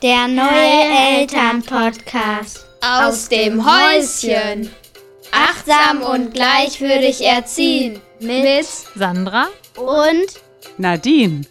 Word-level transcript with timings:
Der 0.00 0.28
neue 0.28 1.18
Elternpodcast 1.18 2.64
aus 2.80 3.28
dem 3.28 3.66
Häuschen. 3.66 4.70
Achtsam 5.32 6.02
und 6.02 6.32
gleichwürdig 6.32 7.24
erziehen 7.24 8.00
mit 8.20 8.64
Sandra 8.94 9.48
und 9.76 10.40
Nadine. 10.76 11.44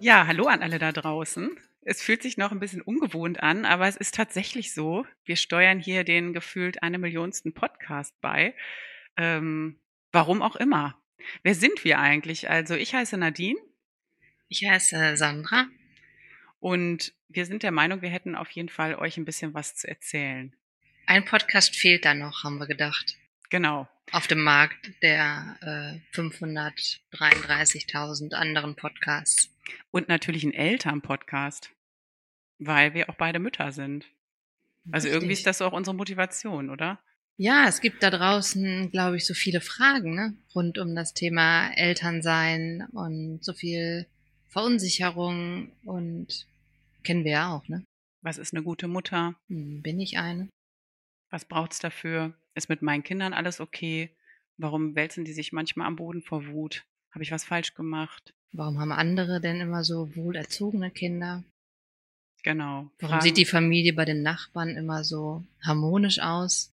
Ja, 0.00 0.26
hallo 0.26 0.46
an 0.46 0.64
alle 0.64 0.80
da 0.80 0.90
draußen. 0.90 1.56
Es 1.82 2.02
fühlt 2.02 2.24
sich 2.24 2.36
noch 2.36 2.50
ein 2.50 2.58
bisschen 2.58 2.82
ungewohnt 2.82 3.40
an, 3.40 3.64
aber 3.66 3.86
es 3.86 3.94
ist 3.94 4.16
tatsächlich 4.16 4.74
so. 4.74 5.06
Wir 5.24 5.36
steuern 5.36 5.78
hier 5.78 6.02
den 6.02 6.32
gefühlt 6.32 6.82
eine 6.82 6.98
Millionsten 6.98 7.54
Podcast 7.54 8.20
bei. 8.20 8.52
Ähm, 9.16 9.78
warum 10.10 10.42
auch 10.42 10.56
immer. 10.56 11.00
Wer 11.44 11.54
sind 11.54 11.84
wir 11.84 12.00
eigentlich? 12.00 12.50
Also 12.50 12.74
ich 12.74 12.94
heiße 12.94 13.16
Nadine. 13.16 13.60
Ich 14.48 14.64
heiße 14.64 15.16
Sandra. 15.16 15.66
Und 16.60 17.12
wir 17.28 17.46
sind 17.46 17.62
der 17.62 17.72
Meinung, 17.72 18.02
wir 18.02 18.10
hätten 18.10 18.34
auf 18.34 18.50
jeden 18.50 18.68
Fall 18.68 18.94
euch 18.94 19.16
ein 19.16 19.24
bisschen 19.24 19.54
was 19.54 19.74
zu 19.74 19.88
erzählen. 19.88 20.54
Ein 21.06 21.24
Podcast 21.24 21.74
fehlt 21.76 22.04
da 22.04 22.12
noch, 22.14 22.44
haben 22.44 22.58
wir 22.58 22.66
gedacht. 22.66 23.16
Genau. 23.50 23.88
Auf 24.12 24.26
dem 24.26 24.42
Markt 24.42 24.90
der 25.02 25.56
äh, 25.60 25.98
533.000 26.16 28.34
anderen 28.34 28.76
Podcasts. 28.76 29.50
Und 29.90 30.08
natürlich 30.08 30.44
ein 30.44 30.54
Elternpodcast, 30.54 31.70
weil 32.58 32.94
wir 32.94 33.10
auch 33.10 33.16
beide 33.16 33.40
Mütter 33.40 33.72
sind. 33.72 34.06
Also 34.92 35.08
Richtig. 35.08 35.12
irgendwie 35.12 35.32
ist 35.32 35.46
das 35.46 35.62
auch 35.62 35.72
unsere 35.72 35.96
Motivation, 35.96 36.70
oder? 36.70 37.00
Ja, 37.36 37.66
es 37.68 37.80
gibt 37.80 38.02
da 38.02 38.10
draußen, 38.10 38.90
glaube 38.90 39.16
ich, 39.16 39.26
so 39.26 39.34
viele 39.34 39.60
Fragen 39.60 40.14
ne? 40.14 40.34
rund 40.54 40.78
um 40.78 40.94
das 40.94 41.12
Thema 41.12 41.70
Elternsein 41.72 42.86
und 42.92 43.44
so 43.44 43.52
viel 43.52 44.06
Verunsicherung 44.48 45.70
und 45.84 46.46
kennen 47.02 47.24
wir 47.24 47.32
ja 47.32 47.54
auch, 47.54 47.66
ne? 47.68 47.84
Was 48.22 48.38
ist 48.38 48.54
eine 48.54 48.62
gute 48.62 48.88
Mutter? 48.88 49.34
Hm, 49.48 49.82
Bin 49.82 50.00
ich 50.00 50.18
eine? 50.18 50.48
Was 51.30 51.44
braucht's 51.44 51.78
dafür? 51.78 52.34
Ist 52.54 52.68
mit 52.68 52.82
meinen 52.82 53.02
Kindern 53.02 53.32
alles 53.32 53.60
okay? 53.60 54.10
Warum 54.56 54.94
wälzen 54.94 55.24
die 55.24 55.32
sich 55.32 55.52
manchmal 55.52 55.86
am 55.86 55.96
Boden 55.96 56.22
vor 56.22 56.46
Wut? 56.46 56.84
Habe 57.10 57.22
ich 57.24 57.30
was 57.30 57.44
falsch 57.44 57.74
gemacht? 57.74 58.32
Warum 58.52 58.78
haben 58.78 58.92
andere 58.92 59.40
denn 59.40 59.60
immer 59.60 59.84
so 59.84 60.14
wohlerzogene 60.16 60.90
Kinder? 60.90 61.44
Genau. 62.42 62.90
Warum 62.98 63.10
Fragen- 63.14 63.22
sieht 63.22 63.36
die 63.36 63.44
Familie 63.44 63.92
bei 63.92 64.04
den 64.04 64.22
Nachbarn 64.22 64.70
immer 64.70 65.04
so 65.04 65.44
harmonisch 65.62 66.20
aus? 66.20 66.70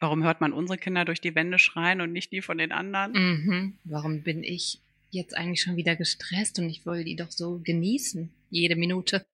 Warum 0.00 0.22
hört 0.22 0.40
man 0.40 0.52
unsere 0.52 0.78
Kinder 0.78 1.04
durch 1.04 1.20
die 1.20 1.34
Wände 1.34 1.58
schreien 1.58 2.00
und 2.00 2.12
nicht 2.12 2.30
die 2.32 2.40
von 2.42 2.58
den 2.58 2.70
anderen? 2.72 3.12
Mhm. 3.12 3.78
Warum 3.84 4.22
bin 4.22 4.44
ich 4.44 4.80
jetzt 5.10 5.36
eigentlich 5.36 5.62
schon 5.62 5.76
wieder 5.76 5.96
gestresst 5.96 6.58
und 6.58 6.68
ich 6.68 6.86
will 6.86 7.04
die 7.04 7.16
doch 7.16 7.30
so 7.30 7.60
genießen, 7.62 8.30
jede 8.50 8.76
Minute? 8.76 9.26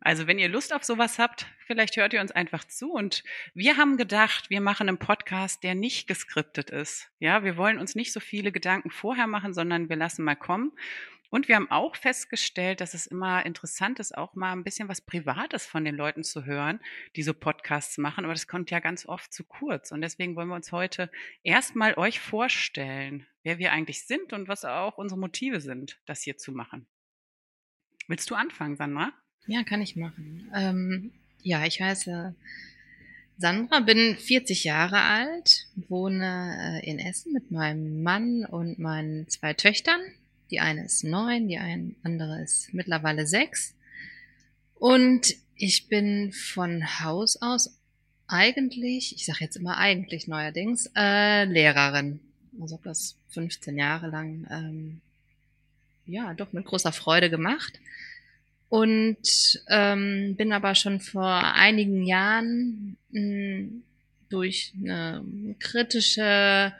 Also 0.00 0.26
wenn 0.26 0.38
ihr 0.38 0.50
Lust 0.50 0.74
auf 0.74 0.84
sowas 0.84 1.18
habt, 1.18 1.46
vielleicht 1.66 1.96
hört 1.96 2.12
ihr 2.12 2.20
uns 2.20 2.30
einfach 2.30 2.64
zu. 2.64 2.92
Und 2.92 3.24
wir 3.54 3.78
haben 3.78 3.96
gedacht, 3.96 4.50
wir 4.50 4.60
machen 4.60 4.88
einen 4.88 4.98
Podcast, 4.98 5.62
der 5.62 5.74
nicht 5.74 6.06
geskriptet 6.06 6.68
ist. 6.68 7.10
Ja, 7.20 7.42
wir 7.42 7.56
wollen 7.56 7.78
uns 7.78 7.94
nicht 7.94 8.12
so 8.12 8.20
viele 8.20 8.52
Gedanken 8.52 8.90
vorher 8.90 9.26
machen, 9.26 9.54
sondern 9.54 9.88
wir 9.88 9.96
lassen 9.96 10.22
mal 10.22 10.34
kommen. 10.34 10.72
Und 11.34 11.48
wir 11.48 11.56
haben 11.56 11.68
auch 11.68 11.96
festgestellt, 11.96 12.80
dass 12.80 12.94
es 12.94 13.08
immer 13.08 13.44
interessant 13.44 13.98
ist, 13.98 14.16
auch 14.16 14.36
mal 14.36 14.52
ein 14.52 14.62
bisschen 14.62 14.88
was 14.88 15.00
Privates 15.00 15.66
von 15.66 15.84
den 15.84 15.96
Leuten 15.96 16.22
zu 16.22 16.44
hören, 16.44 16.78
die 17.16 17.24
so 17.24 17.34
Podcasts 17.34 17.98
machen. 17.98 18.22
Aber 18.24 18.34
das 18.34 18.46
kommt 18.46 18.70
ja 18.70 18.78
ganz 18.78 19.04
oft 19.04 19.32
zu 19.32 19.42
kurz. 19.42 19.90
Und 19.90 20.00
deswegen 20.00 20.36
wollen 20.36 20.46
wir 20.46 20.54
uns 20.54 20.70
heute 20.70 21.10
erstmal 21.42 21.98
euch 21.98 22.20
vorstellen, 22.20 23.26
wer 23.42 23.58
wir 23.58 23.72
eigentlich 23.72 24.06
sind 24.06 24.32
und 24.32 24.46
was 24.46 24.64
auch 24.64 24.96
unsere 24.96 25.18
Motive 25.18 25.60
sind, 25.60 25.98
das 26.06 26.22
hier 26.22 26.36
zu 26.36 26.52
machen. 26.52 26.86
Willst 28.06 28.30
du 28.30 28.36
anfangen, 28.36 28.76
Sandra? 28.76 29.12
Ja, 29.48 29.64
kann 29.64 29.82
ich 29.82 29.96
machen. 29.96 30.52
Ähm, 30.54 31.10
ja, 31.42 31.64
ich 31.66 31.80
heiße 31.80 32.32
Sandra, 33.38 33.80
bin 33.80 34.16
40 34.16 34.62
Jahre 34.62 35.00
alt, 35.00 35.66
wohne 35.88 36.80
äh, 36.80 36.88
in 36.88 37.00
Essen 37.00 37.32
mit 37.32 37.50
meinem 37.50 38.04
Mann 38.04 38.44
und 38.44 38.78
meinen 38.78 39.28
zwei 39.28 39.52
Töchtern. 39.52 40.00
Die 40.54 40.60
eine 40.60 40.84
ist 40.84 41.02
neun, 41.02 41.48
die 41.48 41.58
ein, 41.58 41.96
andere 42.04 42.40
ist 42.40 42.72
mittlerweile 42.72 43.26
sechs. 43.26 43.74
Und 44.76 45.34
ich 45.56 45.88
bin 45.88 46.30
von 46.30 47.00
Haus 47.00 47.42
aus 47.42 47.76
eigentlich, 48.28 49.16
ich 49.16 49.26
sage 49.26 49.40
jetzt 49.40 49.56
immer 49.56 49.78
eigentlich 49.78 50.28
neuerdings, 50.28 50.88
äh, 50.94 51.42
Lehrerin. 51.42 52.20
Also 52.60 52.76
habe 52.76 52.84
das 52.84 53.16
15 53.30 53.76
Jahre 53.76 54.06
lang, 54.10 54.46
ähm, 54.48 55.00
ja, 56.06 56.32
doch 56.34 56.52
mit 56.52 56.66
großer 56.66 56.92
Freude 56.92 57.30
gemacht. 57.30 57.80
Und 58.68 59.60
ähm, 59.66 60.36
bin 60.36 60.52
aber 60.52 60.76
schon 60.76 61.00
vor 61.00 61.56
einigen 61.56 62.04
Jahren 62.04 62.96
mh, 63.10 63.70
durch 64.28 64.72
eine 64.80 65.24
kritische 65.58 66.72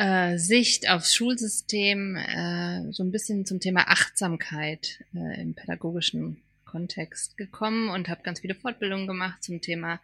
äh, 0.00 0.38
Sicht 0.38 0.88
aufs 0.88 1.14
Schulsystem 1.14 2.16
äh, 2.16 2.90
so 2.90 3.02
ein 3.02 3.12
bisschen 3.12 3.44
zum 3.44 3.60
Thema 3.60 3.88
Achtsamkeit 3.88 5.04
äh, 5.14 5.42
im 5.42 5.52
pädagogischen 5.52 6.40
Kontext 6.64 7.36
gekommen 7.36 7.90
und 7.90 8.08
habe 8.08 8.22
ganz 8.22 8.40
viele 8.40 8.54
Fortbildungen 8.54 9.06
gemacht 9.06 9.44
zum 9.44 9.60
Thema 9.60 10.00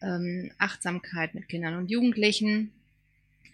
ähm, 0.00 0.52
Achtsamkeit 0.56 1.34
mit 1.34 1.50
Kindern 1.50 1.76
und 1.76 1.90
Jugendlichen. 1.90 2.72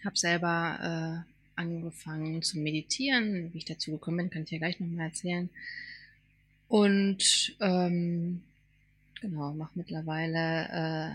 Habe 0.05 0.17
selber 0.17 1.25
äh, 1.27 1.59
angefangen 1.59 2.41
zu 2.43 2.59
meditieren. 2.59 3.51
Wie 3.51 3.57
ich 3.57 3.65
dazu 3.65 3.91
gekommen 3.91 4.17
bin, 4.17 4.29
kann 4.29 4.43
ich 4.43 4.51
ja 4.51 4.59
gleich 4.59 4.79
nochmal 4.79 5.07
erzählen. 5.07 5.49
Und 6.69 7.57
ähm, 7.59 8.41
genau, 9.19 9.53
mache 9.53 9.71
mittlerweile 9.75 10.37
äh, 10.37 11.11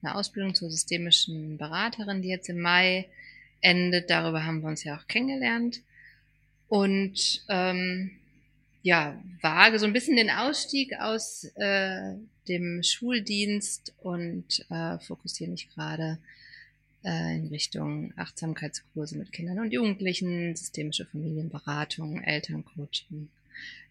eine 0.00 0.14
Ausbildung 0.14 0.54
zur 0.54 0.70
systemischen 0.70 1.58
Beraterin, 1.58 2.22
die 2.22 2.28
jetzt 2.28 2.48
im 2.48 2.60
Mai 2.60 3.06
endet. 3.60 4.10
Darüber 4.10 4.44
haben 4.44 4.60
wir 4.60 4.68
uns 4.68 4.84
ja 4.84 4.96
auch 4.96 5.06
kennengelernt. 5.06 5.80
Und 6.68 7.44
ähm, 7.48 8.10
ja, 8.82 9.18
wage 9.40 9.78
so 9.78 9.86
ein 9.86 9.92
bisschen 9.92 10.16
den 10.16 10.30
Ausstieg 10.30 10.94
aus 10.98 11.44
äh, 11.56 12.14
dem 12.48 12.82
Schuldienst 12.82 13.92
und 13.98 14.64
äh, 14.70 14.98
fokussiere 14.98 15.50
mich 15.50 15.68
gerade 15.74 16.18
äh, 17.04 17.36
in 17.36 17.48
Richtung 17.48 18.12
Achtsamkeitskurse 18.16 19.16
mit 19.16 19.32
Kindern 19.32 19.60
und 19.60 19.72
Jugendlichen, 19.72 20.54
systemische 20.56 21.06
Familienberatung, 21.06 22.22
Elterncoaching. 22.22 23.28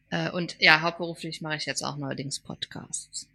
Äh, 0.10 0.32
und 0.32 0.56
ja, 0.60 0.82
hauptberuflich 0.82 1.42
mache 1.42 1.58
ich 1.58 1.66
jetzt 1.66 1.84
auch 1.84 1.98
neuerdings 1.98 2.40
Podcasts. 2.40 3.28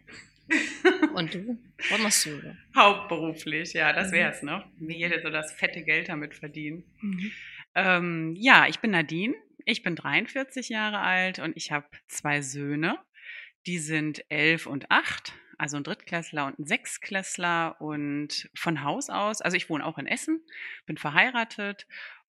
Und 1.15 1.35
du? 1.35 1.59
Was 1.91 2.01
machst 2.01 2.27
du? 2.27 2.57
Hauptberuflich, 2.77 3.73
ja, 3.73 3.93
das 3.93 4.09
Mhm. 4.11 4.17
wär's, 4.17 4.43
ne? 4.43 4.65
Wie 4.79 4.97
jeder 4.97 5.21
so 5.21 5.31
das 5.31 5.53
fette 5.53 5.83
Geld 5.83 6.09
damit 6.09 6.35
verdienen. 6.35 6.85
Ähm, 7.75 8.35
ja, 8.39 8.67
ich 8.69 8.81
bin 8.81 8.91
Nadine, 8.91 9.35
ich 9.65 9.83
bin 9.83 9.97
43 9.97 10.69
Jahre 10.69 10.99
alt 10.99 11.39
und 11.39 11.57
ich 11.57 11.73
habe 11.73 11.87
zwei 12.09 12.43
Söhne. 12.43 12.99
Die 13.67 13.79
sind 13.79 14.25
elf 14.29 14.67
und 14.67 14.91
acht, 14.91 15.33
also 15.59 15.77
ein 15.77 15.85
Drittklässler 15.85 16.47
und 16.47 16.59
ein 16.59 16.67
Sechstklässler 16.67 17.81
und 17.81 18.51
von 18.55 18.83
Haus 18.83 19.09
aus, 19.09 19.41
also 19.41 19.57
ich 19.57 19.71
wohne 19.71 19.87
auch 19.87 19.99
in 19.99 20.07
Essen, 20.07 20.41
bin 20.87 20.97
verheiratet 20.99 21.87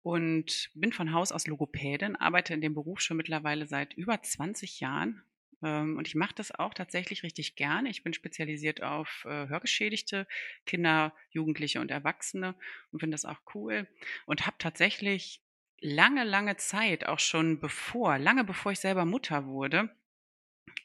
und 0.02 0.70
bin 0.74 0.92
von 0.92 1.12
Haus 1.12 1.32
aus 1.32 1.46
Logopädin, 1.46 2.16
arbeite 2.16 2.54
in 2.54 2.60
dem 2.62 2.72
Beruf 2.74 3.00
schon 3.00 3.18
mittlerweile 3.18 3.66
seit 3.66 3.92
über 3.94 4.22
20 4.22 4.80
Jahren. 4.80 5.22
Ähm, 5.62 5.96
Und 5.96 6.06
ich 6.08 6.14
mache 6.14 6.34
das 6.34 6.52
auch 6.52 6.74
tatsächlich 6.74 7.22
richtig 7.22 7.56
gerne. 7.56 7.90
Ich 7.90 8.02
bin 8.02 8.12
spezialisiert 8.12 8.82
auf 8.82 9.24
äh, 9.26 9.48
Hörgeschädigte, 9.48 10.26
Kinder, 10.66 11.14
Jugendliche 11.30 11.80
und 11.80 11.90
Erwachsene 11.90 12.54
und 12.92 13.00
finde 13.00 13.14
das 13.14 13.24
auch 13.24 13.40
cool. 13.54 13.88
Und 14.26 14.46
habe 14.46 14.56
tatsächlich 14.58 15.42
lange, 15.80 16.24
lange 16.24 16.56
Zeit, 16.56 17.06
auch 17.06 17.18
schon 17.20 17.60
bevor, 17.60 18.18
lange 18.18 18.44
bevor 18.44 18.72
ich 18.72 18.80
selber 18.80 19.04
Mutter 19.04 19.46
wurde, 19.46 19.90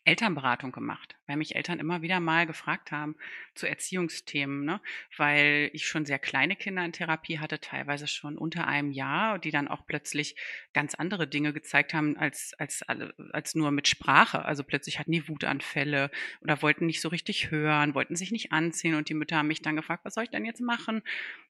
Elternberatung 0.05 0.71
gemacht, 0.71 1.15
weil 1.33 1.37
mich 1.37 1.55
Eltern 1.55 1.79
immer 1.79 2.03
wieder 2.03 2.19
mal 2.19 2.45
gefragt 2.45 2.91
haben 2.91 3.15
zu 3.55 3.67
Erziehungsthemen, 3.67 4.65
ne? 4.65 4.79
weil 5.17 5.71
ich 5.73 5.87
schon 5.87 6.05
sehr 6.05 6.19
kleine 6.19 6.55
Kinder 6.55 6.85
in 6.85 6.91
Therapie 6.91 7.39
hatte, 7.39 7.59
teilweise 7.59 8.07
schon 8.07 8.37
unter 8.37 8.67
einem 8.67 8.91
Jahr, 8.91 9.39
die 9.39 9.49
dann 9.49 9.67
auch 9.67 9.85
plötzlich 9.87 10.35
ganz 10.73 10.93
andere 10.93 11.27
Dinge 11.27 11.51
gezeigt 11.51 11.93
haben 11.95 12.17
als, 12.17 12.53
als, 12.59 12.83
als 12.83 13.55
nur 13.55 13.71
mit 13.71 13.87
Sprache. 13.87 14.45
Also 14.45 14.63
plötzlich 14.63 14.99
hatten 14.99 15.11
die 15.11 15.27
Wutanfälle 15.27 16.11
oder 16.41 16.61
wollten 16.61 16.85
nicht 16.85 17.01
so 17.01 17.09
richtig 17.09 17.49
hören, 17.49 17.95
wollten 17.95 18.15
sich 18.15 18.31
nicht 18.31 18.51
anziehen 18.51 18.93
und 18.93 19.09
die 19.09 19.15
Mütter 19.15 19.37
haben 19.37 19.47
mich 19.47 19.63
dann 19.63 19.75
gefragt, 19.75 20.05
was 20.05 20.13
soll 20.13 20.25
ich 20.25 20.29
denn 20.29 20.45
jetzt 20.45 20.61
machen? 20.61 21.01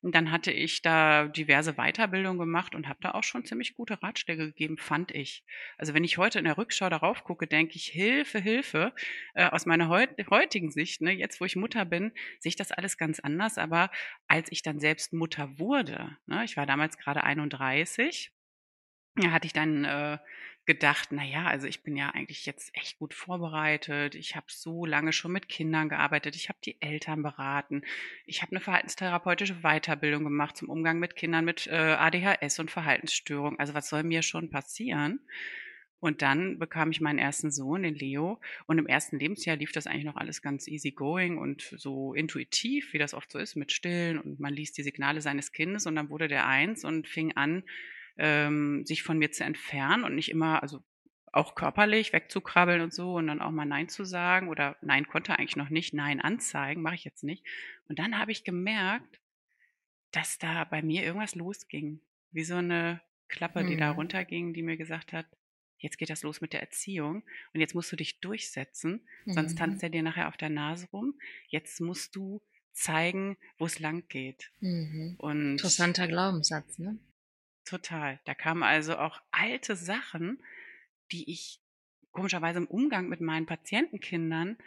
Und 0.02 0.16
dann 0.16 0.32
hatte 0.32 0.52
ich 0.52 0.82
da 0.82 1.28
diverse 1.28 1.74
Weiterbildungen 1.74 2.40
gemacht 2.40 2.74
und 2.76 2.88
habe 2.88 3.00
da 3.02 3.12
auch 3.12 3.24
schon 3.24 3.46
ziemlich 3.46 3.76
gute 3.76 4.02
Ratschläge 4.02 4.48
gegeben, 4.48 4.78
fand 4.78 5.12
ich. 5.12 5.44
Also 5.78 5.94
wenn 5.94 6.04
ich 6.04 6.18
heute 6.18 6.40
in 6.40 6.46
der 6.46 6.58
Rückschau 6.58 6.90
darauf 6.90 7.24
gucke, 7.24 7.48
denke 7.48 7.76
ich, 7.76 7.88
Hilfe, 7.88 8.40
Hilfe, 8.40 8.94
äh, 9.34 9.46
aus 9.46 9.66
meiner 9.66 9.73
heut 9.82 10.10
heutigen 10.30 10.72
Sicht, 10.72 11.02
ne, 11.02 11.12
jetzt 11.12 11.42
wo 11.42 11.46
ich 11.46 11.56
Mutter 11.56 11.86
bin, 11.86 12.12
sehe 12.40 12.50
ich 12.50 12.56
das 12.56 12.72
alles 12.72 12.98
ganz 12.98 13.20
anders. 13.20 13.58
Aber 13.58 13.90
als 14.28 14.52
ich 14.52 14.62
dann 14.62 14.80
selbst 14.80 15.14
Mutter 15.14 15.60
wurde, 15.60 16.18
ne, 16.26 16.44
ich 16.44 16.58
war 16.58 16.66
damals 16.66 16.98
gerade 16.98 17.24
31, 17.24 18.32
ja, 19.18 19.32
hatte 19.32 19.46
ich 19.46 19.54
dann 19.54 19.86
äh, 19.86 20.18
gedacht, 20.66 21.10
na 21.12 21.24
ja, 21.24 21.46
also 21.46 21.68
ich 21.68 21.84
bin 21.84 21.96
ja 21.96 22.10
eigentlich 22.12 22.46
jetzt 22.46 22.72
echt 22.74 22.98
gut 22.98 23.14
vorbereitet. 23.14 24.16
Ich 24.16 24.36
habe 24.36 24.46
so 24.50 24.86
lange 24.86 25.12
schon 25.12 25.32
mit 25.32 25.50
Kindern 25.50 25.90
gearbeitet. 25.90 26.36
Ich 26.36 26.50
habe 26.50 26.60
die 26.64 26.82
Eltern 26.82 27.22
beraten. 27.22 27.84
Ich 28.26 28.42
habe 28.42 28.54
eine 28.54 28.62
verhaltenstherapeutische 28.62 29.62
Weiterbildung 29.62 30.24
gemacht 30.24 30.56
zum 30.58 30.70
Umgang 30.70 31.00
mit 31.00 31.16
Kindern 31.16 31.46
mit 31.46 31.68
äh, 31.68 31.76
ADHS 31.76 32.60
und 32.60 32.72
Verhaltensstörung. 32.72 33.60
Also 33.60 33.74
was 33.74 33.90
soll 33.90 34.04
mir 34.04 34.22
schon 34.22 34.50
passieren? 34.50 35.20
Und 36.04 36.22
dann 36.22 36.60
bekam 36.60 36.92
ich 36.92 37.00
meinen 37.00 37.18
ersten 37.18 37.50
Sohn, 37.50 37.84
den 37.84 37.96
Leo. 37.96 38.42
Und 38.66 38.78
im 38.78 38.88
ersten 38.88 39.18
Lebensjahr 39.18 39.56
lief 39.56 39.72
das 39.72 39.88
eigentlich 39.88 40.04
noch 40.04 40.18
alles 40.18 40.42
ganz 40.42 40.68
easy 40.68 40.92
going 40.92 41.38
und 41.38 41.62
so 41.78 42.14
intuitiv, 42.14 42.92
wie 42.92 42.98
das 42.98 43.14
oft 43.14 43.32
so 43.32 43.40
ist, 43.40 43.56
mit 43.56 43.72
Stillen. 43.72 44.20
Und 44.20 44.38
man 44.38 44.54
liest 44.54 44.78
die 44.78 44.84
Signale 44.84 45.22
seines 45.22 45.54
Kindes. 45.54 45.86
Und 45.86 45.96
dann 45.96 46.10
wurde 46.10 46.28
der 46.28 46.46
eins 46.46 46.84
und 46.84 47.08
fing 47.08 47.38
an, 47.38 47.64
ähm, 48.18 48.86
sich 48.86 49.02
von 49.02 49.18
mir 49.18 49.32
zu 49.32 49.46
entfernen 49.46 50.04
und 50.04 50.14
nicht 50.16 50.30
immer, 50.30 50.62
also 50.62 50.84
auch 51.32 51.56
körperlich 51.56 52.12
wegzukrabbeln 52.12 52.82
und 52.82 52.94
so 52.94 53.16
und 53.16 53.28
dann 53.28 53.42
auch 53.42 53.52
mal 53.52 53.64
Nein 53.64 53.88
zu 53.88 54.04
sagen 54.04 54.50
oder 54.50 54.76
Nein 54.82 55.08
konnte 55.08 55.40
eigentlich 55.40 55.56
noch 55.56 55.70
nicht, 55.70 55.94
Nein 55.94 56.20
anzeigen, 56.20 56.82
mache 56.82 56.96
ich 56.96 57.06
jetzt 57.06 57.24
nicht. 57.24 57.46
Und 57.88 57.98
dann 57.98 58.20
habe 58.20 58.34
ich 58.34 58.44
gemerkt, 58.44 59.22
dass 60.12 60.38
da 60.38 60.66
bei 60.66 60.82
mir 60.82 61.04
irgendwas 61.04 61.36
losging. 61.36 62.02
Wie 62.32 62.44
so 62.44 62.56
eine 62.56 63.00
Klappe, 63.30 63.64
die 63.64 63.78
da 63.78 63.92
Mhm. 63.92 63.96
runterging, 63.96 64.54
die 64.54 64.64
mir 64.64 64.76
gesagt 64.76 65.14
hat, 65.14 65.26
jetzt 65.84 65.98
geht 65.98 66.10
das 66.10 66.24
los 66.24 66.42
mit 66.42 66.54
der 66.54 66.62
Erziehung 66.62 67.24
und 67.54 67.60
jetzt 67.60 67.76
musst 67.76 67.92
du 67.92 67.96
dich 67.96 68.20
durchsetzen, 68.20 69.02
sonst 69.26 69.54
Mhm. 69.54 69.58
tanzt 69.58 69.84
er 69.84 69.90
dir 69.90 70.02
nachher 70.02 70.28
auf 70.30 70.38
der 70.38 70.50
Nase 70.50 70.88
rum. 70.92 71.20
Jetzt 71.48 71.80
musst 71.82 72.16
du 72.16 72.42
zeigen, 72.72 73.38
wo 73.60 73.66
es 73.66 73.80
lang 73.80 74.08
geht. 74.08 74.52
Mhm. 74.62 75.16
Und 75.20 75.52
Interessanter 75.52 76.08
Glaubenssatz, 76.08 76.80
ne? 76.80 76.98
Total. 77.66 78.20
Da 78.26 78.34
kamen 78.34 78.64
also 78.64 78.98
auch 78.98 79.22
alte 79.32 79.76
Sachen, 79.76 80.44
die 81.12 81.30
ich 81.32 81.60
komischerweise 82.12 82.60
im 82.60 82.68
Umgang 82.68 83.08
mit 83.10 83.22
meinen 83.22 83.46
Patientenkindern 83.46 84.58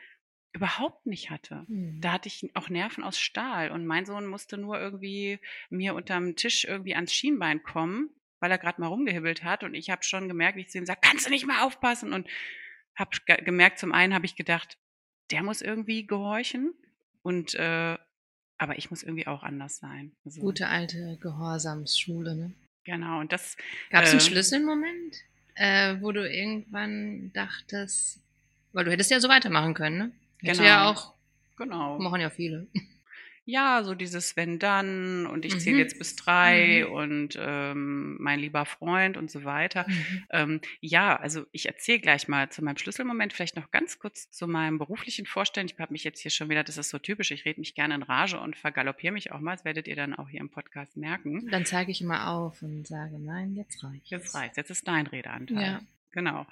überhaupt 0.53 1.05
nicht 1.07 1.31
hatte. 1.31 1.65
Mhm. 1.69 2.01
Da 2.01 2.13
hatte 2.13 2.29
ich 2.29 2.49
auch 2.55 2.69
Nerven 2.71 3.05
aus 3.05 3.19
Stahl 3.19 3.71
und 3.71 3.85
mein 3.87 4.07
Sohn 4.07 4.27
musste 4.27 4.57
nur 4.57 4.79
irgendwie 4.81 5.39
mir 5.69 5.95
unterm 5.95 6.37
Tisch 6.37 6.65
irgendwie 6.65 6.95
ans 6.95 7.13
Schienbein 7.13 7.63
kommen, 7.63 8.11
weil 8.41 8.50
er 8.50 8.59
gerade 8.59 8.81
mal 8.81 8.88
rumgehibbelt 8.88 9.44
hat 9.44 9.65
und 9.65 9.75
ich 9.75 9.91
habe 9.91 10.03
schon 10.05 10.29
gemerkt, 10.29 10.56
wie 10.56 10.62
ich 10.62 10.71
zu 10.71 10.79
ihm 10.79 10.87
sage, 10.87 11.00
kannst 11.03 11.27
du 11.27 11.31
nicht 11.31 11.47
mal 11.47 11.62
aufpassen 11.65 12.12
und 12.12 12.29
habe 12.97 13.11
gemerkt, 13.44 13.79
zum 13.79 13.93
einen 13.93 14.15
habe 14.15 14.27
ich 14.27 14.37
gedacht, 14.37 14.79
der 15.31 15.43
muss 15.43 15.62
irgendwie 15.62 16.06
gehorchen 16.06 16.73
und 17.23 17.55
äh, 17.55 17.97
aber 18.59 18.79
ich 18.79 18.88
muss 18.91 19.03
irgendwie 19.03 19.27
auch 19.27 19.43
anders 19.43 19.77
sein. 19.79 20.12
Also, 20.25 20.41
Gute 20.41 20.69
alte 20.69 21.19
Gehorsamsschule, 21.21 22.35
ne? 22.35 22.53
Genau, 22.85 23.21
und 23.21 23.33
das 23.33 23.56
Gab 23.91 24.05
es 24.05 24.11
einen 24.11 24.21
Äh. 24.21 24.23
Schlüsselmoment, 24.23 25.17
äh, 25.56 25.97
wo 26.00 26.12
du 26.12 26.27
irgendwann 26.27 27.32
dachtest, 27.35 28.21
weil 28.73 28.85
du 28.85 28.93
hättest 28.93 29.11
ja 29.11 29.21
so 29.21 29.29
weitermachen 29.29 29.75
können, 29.75 29.99
ne? 29.99 30.12
Hätte 30.43 30.59
Genau. 30.59 30.69
ja 30.69 30.89
auch, 30.91 31.15
genau. 31.56 31.99
machen 31.99 32.21
ja 32.21 32.31
viele. 32.31 32.67
Ja, 33.48 33.84
so 33.84 33.94
dieses 33.94 34.37
wenn 34.37 34.58
dann 34.58 35.26
und 35.26 35.44
ich 35.44 35.58
zähle 35.60 35.76
Mhm. 35.76 35.81
jetzt 35.82 35.98
bis 35.98 36.16
drei 36.16 36.84
Mhm. 36.87 36.93
und 36.93 37.38
ähm, 37.40 38.16
mein 38.20 38.40
lieber 38.40 38.66
Freund 38.66 39.16
und 39.16 39.31
so 39.31 39.44
weiter. 39.44 39.87
Mhm. 39.88 40.25
Ähm, 40.31 40.60
ja, 40.81 41.16
also 41.16 41.46
ich 41.52 41.66
erzähle 41.66 42.00
gleich 42.00 42.26
mal 42.26 42.50
zu 42.50 42.62
meinem 42.64 42.76
Schlüsselmoment, 42.76 43.32
vielleicht 43.32 43.54
noch 43.56 43.70
ganz 43.70 43.98
kurz 44.00 44.31
zu 44.32 44.48
meinem 44.48 44.78
beruflichen 44.78 45.26
Vorstellen. 45.26 45.69
Ich 45.69 45.78
habe 45.78 45.93
mich 45.93 46.02
jetzt 46.04 46.20
hier 46.20 46.32
schon 46.32 46.48
wieder, 46.50 46.64
das 46.64 46.76
ist 46.76 46.90
so 46.90 46.98
typisch, 46.98 47.31
ich 47.31 47.44
rede 47.44 47.60
mich 47.60 47.75
gerne 47.76 47.94
in 47.94 48.02
Rage 48.02 48.38
und 48.40 48.56
vergaloppiere 48.56 49.12
mich 49.12 49.31
auch 49.32 49.40
mal, 49.40 49.54
das 49.56 49.64
werdet 49.64 49.87
ihr 49.87 49.96
dann 49.96 50.12
auch 50.14 50.28
hier 50.28 50.40
im 50.40 50.50
Podcast 50.50 50.96
merken. 50.96 51.48
Dann 51.50 51.64
zeige 51.64 51.93
ich 51.93 52.00
immer 52.00 52.28
auf 52.28 52.60
und 52.62 52.87
sage, 52.87 53.16
nein, 53.19 53.54
jetzt 53.54 53.82
reicht. 53.84 54.08
Jetzt 54.08 54.34
reicht, 54.34 54.56
jetzt 54.56 54.70
ist 54.70 54.88
dein 54.88 55.06
Redeanteil. 55.06 55.62
Ja. 55.62 55.81
Genau. 56.17 56.47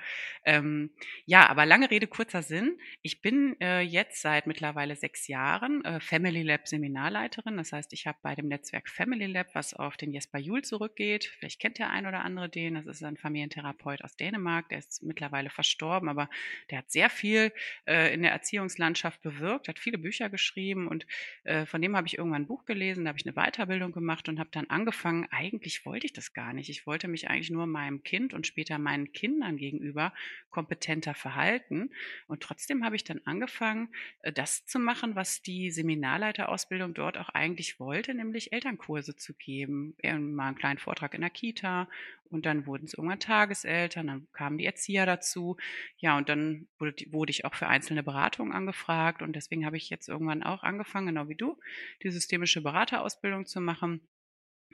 Ähm, 0.45 0.91
ja, 1.25 1.49
aber 1.49 1.65
lange 1.65 1.91
Rede, 1.91 2.07
kurzer 2.07 2.43
Sinn. 2.43 2.79
Ich 3.01 3.23
bin 3.23 3.59
äh, 3.63 3.81
jetzt 3.81 4.21
seit 4.21 4.47
mittlerweile 4.47 4.95
sechs 4.95 5.27
Jahren 5.27 5.83
äh, 5.87 6.01
Family 6.01 6.43
Lab 6.43 6.69
Seminarleiterin. 6.69 7.57
Das 7.57 7.73
heißt, 7.73 7.95
ich 7.95 8.07
habe 8.07 8.19
bei 8.21 8.35
dem 8.35 8.49
Netzwerk 8.49 8.91
Family 8.91 9.25
Lab, 9.25 9.55
was 9.55 9.73
auf 9.73 9.97
den 9.97 10.13
Jesper 10.13 10.39
Juhl 10.39 10.61
zurückgeht, 10.61 11.33
vielleicht 11.39 11.61
kennt 11.61 11.79
der 11.79 11.89
ein 11.89 12.05
oder 12.05 12.21
andere 12.21 12.51
den, 12.51 12.75
das 12.75 12.85
ist 12.85 13.05
ein 13.05 13.17
Familientherapeut 13.17 14.05
aus 14.05 14.17
Dänemark, 14.17 14.69
der 14.69 14.81
ist 14.81 15.03
mittlerweile 15.03 15.49
verstorben, 15.49 16.11
aber 16.11 16.29
der 16.71 16.79
hat 16.79 16.93
sehr 16.93 17.09
viel 17.09 17.51
äh, 17.87 18.13
in 18.13 18.21
der 18.21 18.33
Erziehungslandschaft 18.33 19.23
bewirkt, 19.23 19.69
hat 19.69 19.79
viele 19.79 19.97
Bücher 19.97 20.29
geschrieben 20.29 20.89
und 20.89 21.07
äh, 21.45 21.65
von 21.65 21.81
dem 21.81 21.97
habe 21.97 22.07
ich 22.07 22.19
irgendwann 22.19 22.43
ein 22.43 22.47
Buch 22.47 22.67
gelesen, 22.67 23.07
da 23.07 23.09
habe 23.09 23.19
ich 23.19 23.27
eine 23.27 23.35
Weiterbildung 23.35 23.93
gemacht 23.93 24.29
und 24.29 24.39
habe 24.39 24.51
dann 24.53 24.69
angefangen, 24.69 25.27
eigentlich 25.31 25.87
wollte 25.87 26.05
ich 26.05 26.13
das 26.13 26.35
gar 26.35 26.53
nicht. 26.53 26.69
Ich 26.69 26.87
wollte 26.87 27.09
mich 27.09 27.31
eigentlich 27.31 27.49
nur 27.49 27.65
meinem 27.67 28.03
Kind 28.03 28.35
und 28.35 28.47
später 28.47 28.79
meinen 28.79 29.11
Kindern 29.13 29.54
gegenüber 29.57 30.13
kompetenter 30.51 31.15
verhalten. 31.15 31.91
Und 32.27 32.43
trotzdem 32.43 32.85
habe 32.85 32.97
ich 32.97 33.05
dann 33.05 33.21
angefangen, 33.25 33.89
äh, 34.21 34.33
das 34.33 34.67
zu 34.67 34.79
machen, 34.79 35.17
was 35.17 35.43
die 35.43 35.71
Seminarleiterausbildung 35.71 36.95
dort 36.95 37.19
auch 37.19 37.29
eigentlich 37.31 37.81
wollte, 37.81 38.15
nämlich 38.15 38.53
Elternkurse 38.53 39.17
zu 39.17 39.35
geben. 39.35 39.97
Mal 40.03 40.49
einen 40.49 40.57
kleinen 40.57 40.79
Vortrag 40.79 41.15
in 41.15 41.23
der 41.23 41.31
Kita 41.31 41.89
und 42.31 42.47
dann 42.47 42.67
wurden 42.67 42.87
es 42.87 42.95
irgendwann 42.95 43.21
Tageseltern, 43.21 44.07
dann 44.07 44.27
kamen 44.33 44.59
die 44.59 44.67
Erzieher 44.67 45.07
dazu. 45.07 45.57
Ja, 45.99 46.17
und 46.17 46.29
dann 46.29 46.67
wurde 46.79 47.31
ich 47.31 47.45
auch 47.45 47.55
für 47.55 47.69
einzelne 47.69 48.03
Beratungen 48.03 48.53
angefragt 48.53 49.23
und 49.23 49.35
deswegen 49.35 49.65
habe 49.65 49.77
ich 49.77 49.91
jetzt 49.91 50.09
irgendwann 50.09 50.43
auch 50.43 50.63
angefangen, 50.63 51.07
genau 51.07 51.29
wie 51.29 51.37
du, 51.37 51.59
die 52.03 52.11
systemische 52.11 52.61
Beraterausbildung 52.61 53.47
zu 53.47 53.61
machen. 53.61 54.01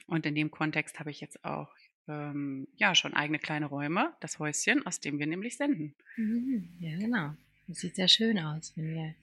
Und 0.06 0.26
in 0.26 0.34
dem 0.34 0.50
Kontext 0.50 0.98
habe 0.98 1.10
ich 1.10 1.20
jetzt 1.20 1.44
auch 1.44 1.68
ähm, 2.10 2.66
ja 2.76 2.94
schon 2.94 3.14
eigene 3.14 3.38
kleine 3.38 3.66
Räume, 3.66 4.12
das 4.20 4.38
Häuschen, 4.38 4.84
aus 4.86 5.00
dem 5.00 5.18
wir 5.18 5.26
nämlich 5.26 5.56
senden. 5.56 5.94
Mhm. 6.16 6.68
Ja, 6.80 6.98
genau. 6.98 7.34
Das 7.68 7.78
sieht 7.78 7.94
sehr 7.96 8.08
schön 8.08 8.38
aus, 8.38 8.72
wenn 8.76 8.94
wir. 8.94 9.14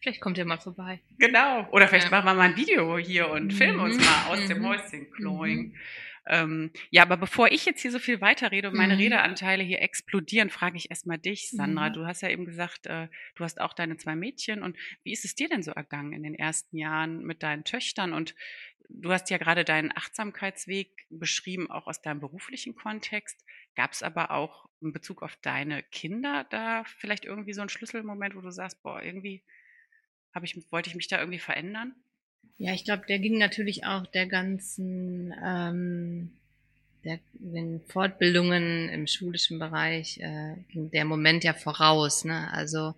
Vielleicht 0.00 0.20
kommt 0.20 0.38
ihr 0.38 0.44
mal 0.46 0.58
vorbei. 0.58 0.98
Genau. 1.18 1.68
Oder 1.72 1.86
vielleicht 1.86 2.06
Ja. 2.06 2.10
machen 2.10 2.24
wir 2.26 2.34
mal 2.34 2.48
ein 2.50 2.56
Video 2.56 2.96
hier 2.98 3.28
und 3.30 3.52
filmen 3.52 3.80
uns 3.80 3.96
Mhm. 3.98 4.04
mal 4.04 4.24
aus 4.28 4.46
dem 4.48 4.58
Mhm. 4.60 4.66
Häuschen 4.66 5.10
Kloing. 5.12 5.74
Ähm, 6.26 6.70
ja, 6.90 7.02
aber 7.02 7.16
bevor 7.16 7.50
ich 7.50 7.64
jetzt 7.64 7.80
hier 7.80 7.90
so 7.90 7.98
viel 7.98 8.20
weiterrede 8.20 8.68
und 8.68 8.76
meine 8.76 8.94
Mhm. 8.94 9.00
Redeanteile 9.00 9.62
hier 9.64 9.80
explodieren, 9.82 10.48
frage 10.50 10.76
ich 10.76 10.88
erstmal 10.90 11.18
dich, 11.18 11.50
Sandra. 11.50 11.88
Mhm. 11.88 11.92
Du 11.94 12.06
hast 12.06 12.20
ja 12.22 12.28
eben 12.28 12.44
gesagt, 12.44 12.86
äh, 12.86 13.08
du 13.34 13.44
hast 13.44 13.60
auch 13.60 13.72
deine 13.72 13.96
zwei 13.96 14.14
Mädchen. 14.14 14.62
Und 14.62 14.76
wie 15.02 15.12
ist 15.12 15.24
es 15.24 15.34
dir 15.34 15.48
denn 15.48 15.62
so 15.62 15.72
ergangen 15.72 16.12
in 16.12 16.22
den 16.22 16.34
ersten 16.34 16.76
Jahren 16.76 17.24
mit 17.24 17.42
deinen 17.42 17.64
Töchtern? 17.64 18.12
Und 18.12 18.34
du 18.92 19.12
hast 19.12 19.30
ja 19.30 19.38
gerade 19.38 19.64
deinen 19.64 19.96
Achtsamkeitsweg 19.96 20.90
beschrieben, 21.10 21.70
auch 21.70 21.86
aus 21.86 22.02
deinem 22.02 22.20
beruflichen 22.20 22.74
Kontext. 22.74 23.44
Gab 23.76 23.92
es 23.92 24.02
aber 24.02 24.30
auch 24.30 24.68
in 24.80 24.92
Bezug 24.92 25.22
auf 25.22 25.36
deine 25.42 25.82
Kinder 25.82 26.46
da 26.50 26.84
vielleicht 26.98 27.24
irgendwie 27.24 27.52
so 27.52 27.60
einen 27.60 27.70
Schlüsselmoment, 27.70 28.34
wo 28.34 28.40
du 28.40 28.50
sagst, 28.50 28.82
boah, 28.82 29.02
irgendwie 29.02 29.42
ich, 30.42 30.72
wollte 30.72 30.90
ich 30.90 30.96
mich 30.96 31.08
da 31.08 31.18
irgendwie 31.18 31.38
verändern? 31.38 31.94
Ja, 32.58 32.72
ich 32.72 32.84
glaube, 32.84 33.04
der 33.06 33.18
ging 33.18 33.38
natürlich 33.38 33.84
auch 33.84 34.06
der 34.06 34.26
ganzen, 34.26 35.34
ähm, 35.44 36.30
der, 37.04 37.18
den 37.32 37.80
Fortbildungen 37.88 38.88
im 38.90 39.06
schulischen 39.06 39.58
Bereich, 39.58 40.18
äh, 40.18 40.56
ging 40.68 40.90
der 40.90 41.04
Moment 41.04 41.42
ja 41.42 41.54
voraus. 41.54 42.24
Ne? 42.24 42.52
Also 42.52 42.94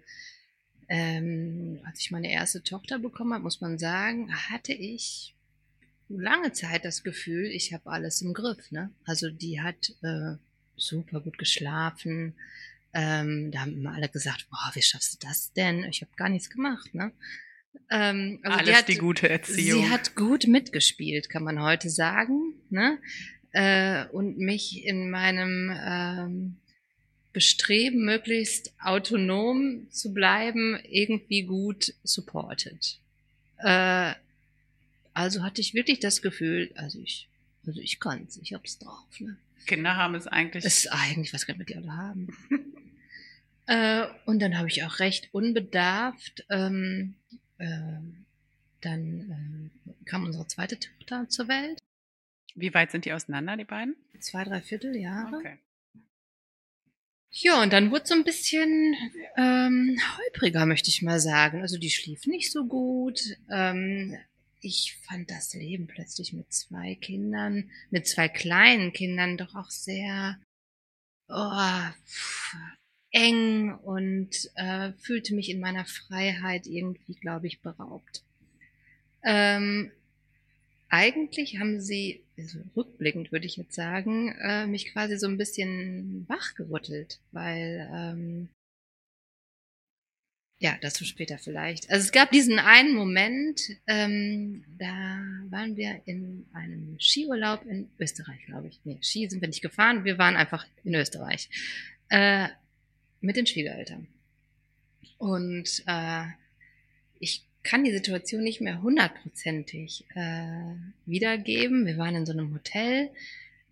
ähm, 0.88 1.80
als 1.84 2.00
ich 2.00 2.10
meine 2.10 2.30
erste 2.30 2.62
Tochter 2.62 2.98
bekommen 2.98 3.34
habe, 3.34 3.44
muss 3.44 3.60
man 3.60 3.78
sagen, 3.78 4.32
hatte 4.50 4.72
ich 4.72 5.34
lange 6.08 6.52
Zeit 6.52 6.84
das 6.84 7.02
Gefühl, 7.02 7.46
ich 7.46 7.72
habe 7.72 7.90
alles 7.90 8.22
im 8.22 8.34
Griff. 8.34 8.70
Ne? 8.70 8.90
Also 9.04 9.30
die 9.30 9.60
hat 9.60 9.94
äh, 10.02 10.36
super 10.76 11.20
gut 11.20 11.38
geschlafen. 11.38 12.34
Ähm, 12.94 13.50
da 13.50 13.60
haben 13.60 13.74
immer 13.74 13.94
alle 13.94 14.08
gesagt, 14.08 14.48
boah, 14.50 14.70
wie 14.74 14.82
schaffst 14.82 15.14
du 15.14 15.26
das 15.26 15.52
denn? 15.52 15.84
Ich 15.84 16.02
habe 16.02 16.12
gar 16.16 16.28
nichts 16.28 16.50
gemacht. 16.50 16.94
Ne? 16.94 17.12
Ähm, 17.90 18.40
also 18.42 18.58
Alles 18.58 18.76
hat, 18.76 18.88
die 18.88 18.96
gute 18.96 19.28
Erziehung. 19.28 19.84
Sie 19.84 19.90
hat 19.90 20.14
gut 20.14 20.46
mitgespielt, 20.46 21.30
kann 21.30 21.44
man 21.44 21.62
heute 21.62 21.88
sagen. 21.88 22.54
Ne? 22.70 22.98
Äh, 23.52 24.06
und 24.08 24.38
mich 24.38 24.84
in 24.84 25.10
meinem 25.10 25.74
ähm, 25.74 26.56
Bestreben, 27.32 28.04
möglichst 28.04 28.74
autonom 28.78 29.86
zu 29.90 30.12
bleiben, 30.12 30.78
irgendwie 30.84 31.44
gut 31.44 31.94
supported. 32.02 32.98
Äh, 33.58 34.12
also 35.14 35.42
hatte 35.42 35.60
ich 35.60 35.74
wirklich 35.74 36.00
das 36.00 36.22
Gefühl, 36.22 36.70
also 36.74 36.98
ich, 37.00 37.28
also 37.66 37.80
ich 37.80 38.00
kann's, 38.00 38.38
ich 38.38 38.54
hab's 38.54 38.78
drauf. 38.78 39.20
Ne? 39.20 39.36
Kinder 39.66 39.96
haben 39.96 40.14
es 40.14 40.26
eigentlich. 40.26 40.64
Es 40.64 40.78
ist 40.78 40.92
eigentlich, 40.92 41.32
was 41.32 41.46
wir 41.46 41.54
die 41.54 41.76
alle 41.76 41.96
haben. 41.96 42.28
äh, 43.66 44.06
und 44.26 44.40
dann 44.40 44.58
habe 44.58 44.68
ich 44.68 44.84
auch 44.84 44.98
recht 44.98 45.28
unbedarft, 45.32 46.44
ähm, 46.50 47.14
äh, 47.58 47.68
dann 48.80 49.70
äh, 49.86 50.04
kam 50.04 50.24
unsere 50.24 50.46
zweite 50.46 50.78
Tochter 50.78 51.28
zur 51.28 51.48
Welt. 51.48 51.78
Wie 52.54 52.74
weit 52.74 52.90
sind 52.90 53.04
die 53.04 53.12
auseinander, 53.12 53.56
die 53.56 53.64
beiden? 53.64 53.96
Zwei, 54.20 54.44
drei 54.44 54.60
Vierteljahre. 54.60 55.36
Okay. 55.36 55.58
Ja, 57.34 57.62
und 57.62 57.72
dann 57.72 57.90
wurde 57.90 58.06
so 58.06 58.14
ein 58.14 58.24
bisschen 58.24 58.94
ähm, 59.38 59.98
holpriger, 60.18 60.66
möchte 60.66 60.90
ich 60.90 61.00
mal 61.00 61.18
sagen. 61.18 61.62
Also 61.62 61.78
die 61.78 61.90
schlief 61.90 62.26
nicht 62.26 62.52
so 62.52 62.66
gut. 62.66 63.22
Ähm, 63.50 64.18
ich 64.62 64.96
fand 65.02 65.30
das 65.30 65.52
Leben 65.54 65.86
plötzlich 65.86 66.32
mit 66.32 66.52
zwei 66.52 66.94
Kindern, 66.94 67.70
mit 67.90 68.06
zwei 68.06 68.28
kleinen 68.28 68.92
Kindern 68.92 69.36
doch 69.36 69.54
auch 69.54 69.70
sehr 69.70 70.38
oh, 71.28 71.90
eng 73.10 73.74
und 73.74 74.50
äh, 74.54 74.92
fühlte 75.00 75.34
mich 75.34 75.50
in 75.50 75.60
meiner 75.60 75.84
Freiheit 75.84 76.66
irgendwie, 76.66 77.14
glaube 77.14 77.48
ich, 77.48 77.60
beraubt. 77.60 78.22
Ähm, 79.24 79.90
eigentlich 80.88 81.58
haben 81.58 81.80
sie, 81.80 82.22
also 82.38 82.60
rückblickend 82.76 83.32
würde 83.32 83.46
ich 83.46 83.56
jetzt 83.56 83.74
sagen, 83.74 84.34
äh, 84.40 84.66
mich 84.66 84.92
quasi 84.92 85.18
so 85.18 85.26
ein 85.26 85.38
bisschen 85.38 86.26
wachgerüttelt, 86.28 87.18
weil 87.32 87.90
ähm, 87.92 88.48
ja, 90.62 90.78
dazu 90.80 91.04
später 91.04 91.38
vielleicht. 91.38 91.90
Also 91.90 92.04
es 92.04 92.12
gab 92.12 92.30
diesen 92.30 92.60
einen 92.60 92.94
Moment, 92.94 93.60
ähm, 93.88 94.64
da 94.78 95.20
waren 95.50 95.76
wir 95.76 96.00
in 96.04 96.46
einem 96.52 96.96
Skiurlaub 97.00 97.66
in 97.66 97.90
Österreich, 97.98 98.46
glaube 98.46 98.68
ich. 98.68 98.78
Nee, 98.84 98.98
Ski 99.02 99.28
sind 99.28 99.40
wir 99.40 99.48
nicht 99.48 99.60
gefahren, 99.60 100.04
wir 100.04 100.18
waren 100.18 100.36
einfach 100.36 100.64
in 100.84 100.94
Österreich 100.94 101.50
äh, 102.10 102.46
mit 103.20 103.36
den 103.36 103.46
Schwiegereltern. 103.46 104.06
Und 105.18 105.82
äh, 105.86 106.26
ich 107.18 107.44
kann 107.64 107.82
die 107.82 107.92
Situation 107.92 108.44
nicht 108.44 108.60
mehr 108.60 108.82
hundertprozentig 108.82 110.04
äh, 110.14 110.76
wiedergeben. 111.06 111.86
Wir 111.86 111.98
waren 111.98 112.14
in 112.14 112.26
so 112.26 112.32
einem 112.32 112.54
Hotel. 112.54 113.10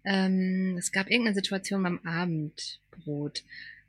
Ähm, 0.05 0.75
es 0.77 0.91
gab 0.91 1.09
irgendeine 1.09 1.37
Situation 1.37 1.85
beim 1.85 2.01
Abendbrot, 2.05 3.45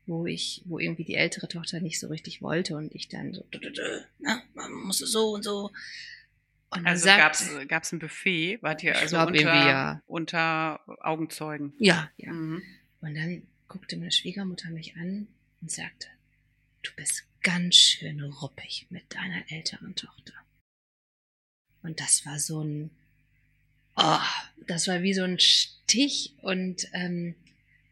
wo 0.06 0.26
ich, 0.26 0.62
wo 0.66 0.80
irgendwie 0.80 1.04
die 1.04 1.16
ältere 1.16 1.48
Tochter 1.48 1.80
nicht 1.80 2.00
so 2.00 2.08
richtig 2.08 2.42
wollte 2.42 2.76
und 2.76 2.94
ich 2.94 3.08
dann 3.08 3.34
so, 3.34 3.46
na, 4.20 4.42
man 4.54 4.72
muss 4.72 5.00
so 5.00 5.34
und 5.34 5.44
so. 5.44 5.72
Und 6.70 6.88
also 6.88 7.06
gab's 7.06 7.50
gab's 7.68 7.92
ein 7.92 8.00
Buffet, 8.00 8.60
wart 8.62 8.82
ihr 8.84 8.98
also 8.98 9.20
unter, 9.20 9.42
ja. 9.42 10.02
unter 10.08 10.80
Augenzeugen? 11.02 11.74
Ja, 11.80 12.10
ja. 12.18 12.32
Mhm. 12.32 12.62
Und 13.02 13.16
dann 13.16 13.44
guckte 13.68 13.98
meine 13.98 14.12
Schwiegermutter 14.12 14.70
mich 14.70 14.96
an 14.96 15.28
und 15.62 15.72
sagte, 15.72 16.08
du 16.84 16.92
bist 16.96 17.26
ganz 17.42 17.76
schön 17.76 18.22
ruppig 18.22 18.88
mit 18.90 19.04
deiner 19.14 19.44
älteren 19.50 19.96
Tochter. 19.96 20.34
Und 21.84 22.00
das 22.00 22.26
war 22.26 22.40
so 22.40 22.64
ein, 22.64 22.92
oh, 23.96 24.20
das 24.68 24.88
war 24.88 25.02
wie 25.02 25.14
so 25.14 25.24
ein 25.24 25.40
Stich 25.40 26.34
und 26.42 26.88
ähm, 26.94 27.36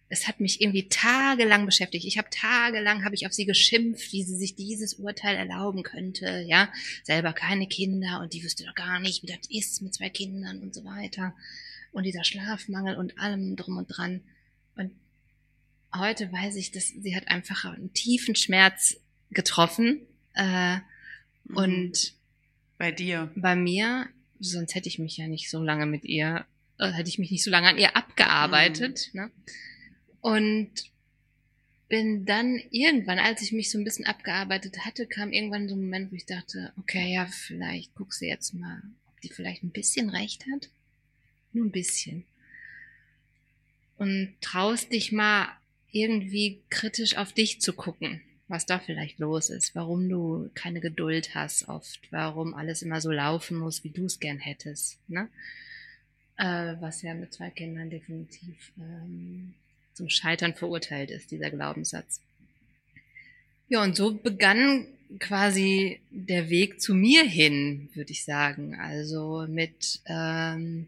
es 0.10 0.28
hat 0.28 0.40
mich 0.40 0.60
irgendwie 0.60 0.90
tagelang 0.90 1.66
beschäftigt. 1.66 2.06
Ich 2.06 2.18
habe 2.18 2.30
tagelang 2.32 3.06
habe 3.06 3.16
ich 3.16 3.28
auf 3.28 3.34
sie 3.34 3.46
geschimpft, 3.46 4.12
wie 4.12 4.24
sie 4.24 4.36
sich 4.36 4.56
dieses 4.56 4.96
Urteil 4.96 5.36
erlauben 5.36 5.84
könnte, 5.84 6.44
ja, 6.48 6.72
selber 7.04 7.32
keine 7.34 7.68
Kinder 7.68 8.20
und 8.22 8.34
die 8.34 8.44
wüsste 8.44 8.66
doch 8.66 8.76
gar 8.76 9.00
nicht, 9.00 9.22
wie 9.22 9.28
das 9.28 9.48
ist 9.50 9.82
mit 9.82 9.94
zwei 9.94 10.10
Kindern 10.10 10.62
und 10.62 10.74
so 10.74 10.84
weiter 10.84 11.34
und 11.92 12.04
dieser 12.04 12.24
Schlafmangel 12.24 12.98
und 12.98 13.20
allem 13.20 13.56
drum 13.56 13.78
und 13.78 13.88
dran. 13.88 14.22
Und 14.76 14.92
heute 15.96 16.32
weiß 16.32 16.56
ich, 16.56 16.72
dass 16.72 16.88
sie 16.88 17.16
hat 17.16 17.28
einfach 17.28 17.66
einen 17.66 17.94
tiefen 17.94 18.36
Schmerz 18.36 19.00
getroffen. 19.32 20.02
Äh, 20.34 20.78
mhm. 21.46 21.58
Und 21.58 22.14
bei 22.78 22.92
dir? 22.92 23.32
Bei 23.36 23.56
mir, 23.56 24.08
sonst 24.40 24.76
hätte 24.76 24.88
ich 24.88 25.00
mich 25.00 25.18
ja 25.18 25.28
nicht 25.28 25.50
so 25.50 25.62
lange 25.64 25.86
mit 25.86 26.04
ihr, 26.06 26.46
äh, 26.80 26.92
hätte 26.92 27.10
ich 27.10 27.20
mich 27.20 27.32
nicht 27.32 27.44
so 27.44 27.52
lange 27.52 27.70
an 27.70 27.78
ihr 27.78 27.96
abgearbeitet. 27.96 29.10
Mhm. 29.14 29.22
Ne? 29.22 29.32
Und 30.22 30.72
bin 31.88 32.26
dann 32.26 32.62
irgendwann, 32.70 33.20
als 33.20 33.42
ich 33.42 33.52
mich 33.52 33.72
so 33.72 33.78
ein 33.78 33.84
bisschen 33.84 34.06
abgearbeitet 34.06 34.86
hatte, 34.86 35.08
kam 35.08 35.32
irgendwann 35.32 35.68
so 35.68 35.76
ein 35.76 35.82
Moment, 35.82 36.12
wo 36.12 36.16
ich 36.16 36.26
dachte, 36.26 36.72
okay, 36.78 37.14
ja, 37.14 37.26
vielleicht 37.26 37.96
guckst 37.96 38.22
du 38.22 38.26
jetzt 38.26 38.54
mal, 38.54 38.82
ob 39.08 39.20
die 39.22 39.30
vielleicht 39.30 39.64
ein 39.64 39.72
bisschen 39.72 40.10
recht 40.10 40.46
hat. 40.54 40.70
Nur 41.52 41.66
ein 41.66 41.72
bisschen. 41.72 42.26
Und 43.98 44.36
traust 44.40 44.92
dich 44.92 45.12
mal 45.12 45.50
irgendwie 45.92 46.62
kritisch 46.70 47.18
auf 47.18 47.34
dich 47.34 47.60
zu 47.60 47.74
gucken 47.74 48.22
was 48.50 48.66
da 48.66 48.80
vielleicht 48.80 49.20
los 49.20 49.50
ist, 49.52 49.76
warum 49.76 50.10
du 50.10 50.50
keine 50.56 50.82
Geduld 50.82 51.36
hast 51.36 51.70
oft, 51.70 52.12
warum 52.12 52.56
alles 52.56 52.82
immer 52.82 53.00
so 53.00 53.12
laufen 53.12 53.58
muss, 53.58 53.84
wie 53.84 53.92
du 53.92 54.06
es 54.06 54.20
gern 54.20 54.40
hättest. 54.40 54.98
Ne? 55.08 55.30
Äh, 56.36 56.76
was 56.80 57.04
ja 57.04 57.14
mit 57.14 57.32
zwei 57.32 57.52
Kindern 57.52 57.92
definitiv 57.92 58.74
ähm, 58.80 59.54
zum 60.00 60.10
Scheitern 60.10 60.54
verurteilt 60.54 61.12
ist, 61.12 61.30
dieser 61.30 61.50
Glaubenssatz. 61.50 62.22
Ja, 63.68 63.84
und 63.84 63.98
so 63.98 64.14
begann 64.14 64.88
quasi 65.20 66.00
der 66.10 66.50
Weg 66.50 66.80
zu 66.80 66.96
mir 66.96 67.26
hin, 67.26 67.90
würde 67.96 68.14
ich 68.14 68.24
sagen. 68.24 68.76
Also 68.76 69.46
mit 69.50 70.00
ähm, 70.06 70.88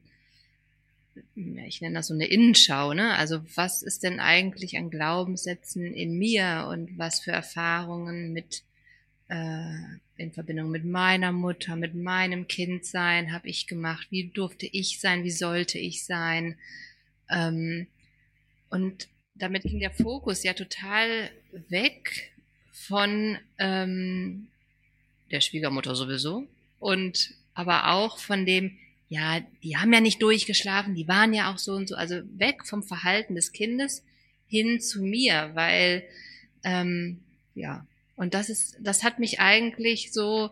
ich 1.36 1.82
nenne 1.82 1.96
das 1.96 2.08
so 2.08 2.14
eine 2.14 2.28
Innenschau, 2.28 2.94
ne? 2.94 3.18
Also 3.18 3.42
was 3.56 3.84
ist 3.84 4.04
denn 4.04 4.22
eigentlich 4.22 4.78
an 4.78 4.90
Glaubenssätzen 4.90 5.94
in 5.94 6.18
mir 6.18 6.70
und 6.72 6.98
was 6.98 7.20
für 7.20 7.32
Erfahrungen 7.32 8.32
mit 8.32 8.64
äh, 9.28 9.76
in 10.16 10.32
Verbindung 10.32 10.72
mit 10.72 10.86
meiner 10.86 11.34
Mutter, 11.34 11.76
mit 11.76 11.96
meinem 11.96 12.48
Kindsein 12.48 13.34
habe 13.34 13.50
ich 13.50 13.68
gemacht? 13.68 14.08
Wie 14.10 14.30
durfte 14.30 14.68
ich 14.68 15.02
sein? 15.02 15.26
Wie 15.26 15.32
sollte 15.32 15.80
ich 15.80 16.06
sein? 16.06 16.56
Ähm, 17.30 17.88
und 18.72 19.08
damit 19.36 19.64
ging 19.64 19.80
der 19.80 19.92
Fokus 19.92 20.44
ja 20.44 20.54
total 20.54 21.30
weg 21.70 22.32
von 22.72 23.38
ähm, 23.60 24.48
der 25.32 25.42
Schwiegermutter 25.42 25.96
sowieso 25.96 26.48
und 26.80 27.32
aber 27.54 27.92
auch 27.92 28.18
von 28.18 28.46
dem, 28.46 28.78
ja, 29.10 29.42
die 29.64 29.78
haben 29.78 29.94
ja 29.94 30.02
nicht 30.02 30.22
durchgeschlafen, 30.22 30.96
die 30.96 31.08
waren 31.08 31.34
ja 31.34 31.54
auch 31.54 31.58
so 31.58 31.74
und 31.74 31.88
so, 31.88 31.96
also 31.96 32.22
weg 32.38 32.66
vom 32.66 32.82
Verhalten 32.82 33.36
des 33.36 33.52
Kindes 33.52 34.04
hin 34.48 34.82
zu 34.82 35.02
mir, 35.02 35.52
weil 35.54 36.04
ähm, 36.64 37.20
ja, 37.56 37.86
und 38.16 38.34
das 38.34 38.50
ist, 38.50 38.78
das 38.80 39.04
hat 39.04 39.20
mich 39.20 39.40
eigentlich 39.40 40.12
so, 40.14 40.52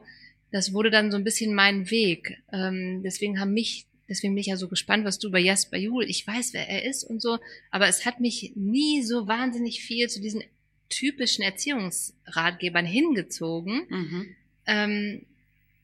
das 0.51 0.73
wurde 0.73 0.89
dann 0.89 1.11
so 1.11 1.17
ein 1.17 1.23
bisschen 1.23 1.53
mein 1.53 1.91
Weg. 1.91 2.41
Ähm, 2.51 3.03
deswegen 3.03 3.39
haben 3.39 3.53
mich, 3.53 3.85
deswegen 4.10 4.34
bin 4.34 4.42
ich 4.42 4.48
ja 4.48 4.58
so 4.58 4.68
gespannt, 4.68 5.06
was 5.06 5.20
du 5.20 5.28
über 5.28 5.39
Jasper 5.39 5.78
Juhl, 5.78 6.04
ich 6.04 6.25
weiß, 6.25 6.54
wer 6.54 6.68
er 6.68 6.84
ist 6.84 7.04
und 7.04 7.22
so, 7.22 7.39
aber 7.72 7.88
es 7.88 8.06
hat 8.06 8.20
mich 8.20 8.51
nie 8.56 9.04
so 9.04 9.28
wahnsinnig 9.28 9.82
viel 9.82 10.10
zu 10.10 10.20
diesen 10.20 10.44
typischen 10.89 11.44
Erziehungsratgebern 11.44 12.86
hingezogen, 12.86 13.86
mhm. 13.89 14.36
ähm, 14.66 15.25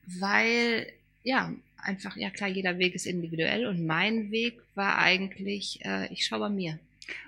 weil 0.07 0.91
ja, 1.23 1.53
einfach, 1.77 2.17
ja 2.17 2.29
klar, 2.29 2.49
jeder 2.49 2.77
Weg 2.79 2.95
ist 2.95 3.05
individuell 3.05 3.67
und 3.67 3.85
mein 3.85 4.31
Weg 4.31 4.59
war 4.75 4.97
eigentlich, 4.97 5.79
äh, 5.85 6.11
ich 6.11 6.25
schaue 6.25 6.39
bei 6.39 6.49
mir. 6.49 6.79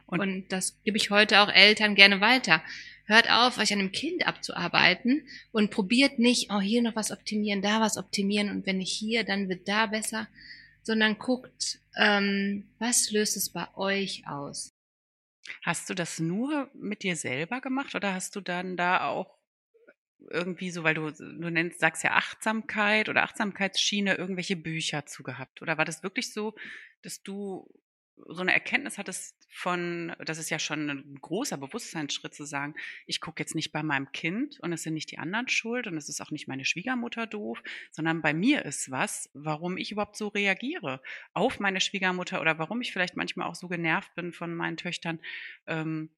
Und, 0.06 0.20
und 0.20 0.46
das 0.50 0.75
gebe 0.84 0.98
ich 0.98 1.10
heute 1.10 1.42
auch 1.42 1.50
Eltern 1.50 1.96
gerne 1.96 2.22
weiter. 2.22 2.63
Hört 3.06 3.30
auf, 3.32 3.58
euch 3.58 3.72
an 3.72 3.80
einem 3.80 3.92
Kind 3.92 4.27
abzuarbeiten 4.27 5.22
und 5.51 5.72
probiert 5.72 6.20
nicht, 6.20 6.51
oh, 6.51 6.60
hier 6.60 6.82
noch 6.82 6.96
was 6.96 7.12
optimieren, 7.12 7.62
da 7.62 7.80
was 7.80 7.98
optimieren 7.98 8.50
und 8.50 8.66
wenn 8.66 8.80
nicht 8.80 8.92
hier, 8.92 9.24
dann 9.24 9.50
wird 9.50 9.68
da 9.68 9.86
besser, 9.86 10.27
sondern 10.88 11.20
guckt, 11.20 11.79
ähm, 11.98 12.67
was 12.79 13.12
löst 13.12 13.38
es 13.38 13.51
bei 13.51 13.67
euch 13.75 14.27
aus? 14.27 14.74
Hast 15.62 15.89
du 15.89 15.94
das 15.94 16.20
nur 16.20 16.70
mit 16.74 17.03
dir 17.03 17.15
selber 17.15 17.62
gemacht 17.62 17.94
oder 17.94 18.13
hast 18.13 18.36
du 18.36 18.41
dann 18.41 18.77
da 18.77 19.08
auch 19.08 19.38
irgendwie 20.29 20.72
so, 20.72 20.84
weil 20.84 20.96
du, 20.96 21.12
du 21.12 21.50
nennst, 21.50 21.79
sagst 21.79 22.03
ja 22.03 22.12
Achtsamkeit 22.12 23.10
oder 23.10 23.24
Achtsamkeitsschiene, 23.24 24.15
irgendwelche 24.15 24.56
Bücher 24.56 25.06
zu 25.06 25.24
gehabt? 25.24 25.62
Oder 25.62 25.77
war 25.77 25.86
das 25.86 26.03
wirklich 26.03 26.34
so, 26.34 26.56
dass 27.01 27.22
du 27.22 27.70
so 28.25 28.41
eine 28.41 28.53
Erkenntnis 28.53 28.97
hattest 28.97 29.36
von, 29.50 30.15
das 30.25 30.38
ist 30.38 30.50
ja 30.50 30.59
schon 30.59 30.89
ein 30.89 31.17
großer 31.21 31.57
Bewusstseinsschritt 31.57 32.33
zu 32.33 32.45
sagen, 32.45 32.75
ich 33.05 33.21
gucke 33.21 33.41
jetzt 33.41 33.55
nicht 33.55 33.71
bei 33.71 33.83
meinem 33.83 34.12
Kind 34.12 34.59
und 34.59 34.74
es 34.74 34.83
sind 34.83 34.93
nicht 34.93 35.12
die 35.12 35.19
anderen 35.19 35.47
schuld 35.47 35.88
und 35.88 35.97
es 35.97 36.09
ist 36.09 36.21
auch 36.21 36.31
nicht 36.31 36.47
meine 36.47 36.65
Schwiegermutter 36.65 37.27
doof, 37.27 37.62
sondern 37.91 38.21
bei 38.21 38.33
mir 38.33 38.65
ist 38.65 38.91
was, 38.91 39.29
warum 39.33 39.77
ich 39.77 39.91
überhaupt 39.91 40.17
so 40.17 40.27
reagiere 40.27 41.01
auf 41.33 41.59
meine 41.59 41.81
Schwiegermutter 41.81 42.41
oder 42.41 42.59
warum 42.59 42.81
ich 42.81 42.91
vielleicht 42.91 43.15
manchmal 43.15 43.47
auch 43.47 43.55
so 43.55 43.67
genervt 43.67 44.13
bin 44.15 44.33
von 44.33 44.53
meinen 44.53 44.77
Töchtern. 44.77 45.19
Ähm, 45.65 46.09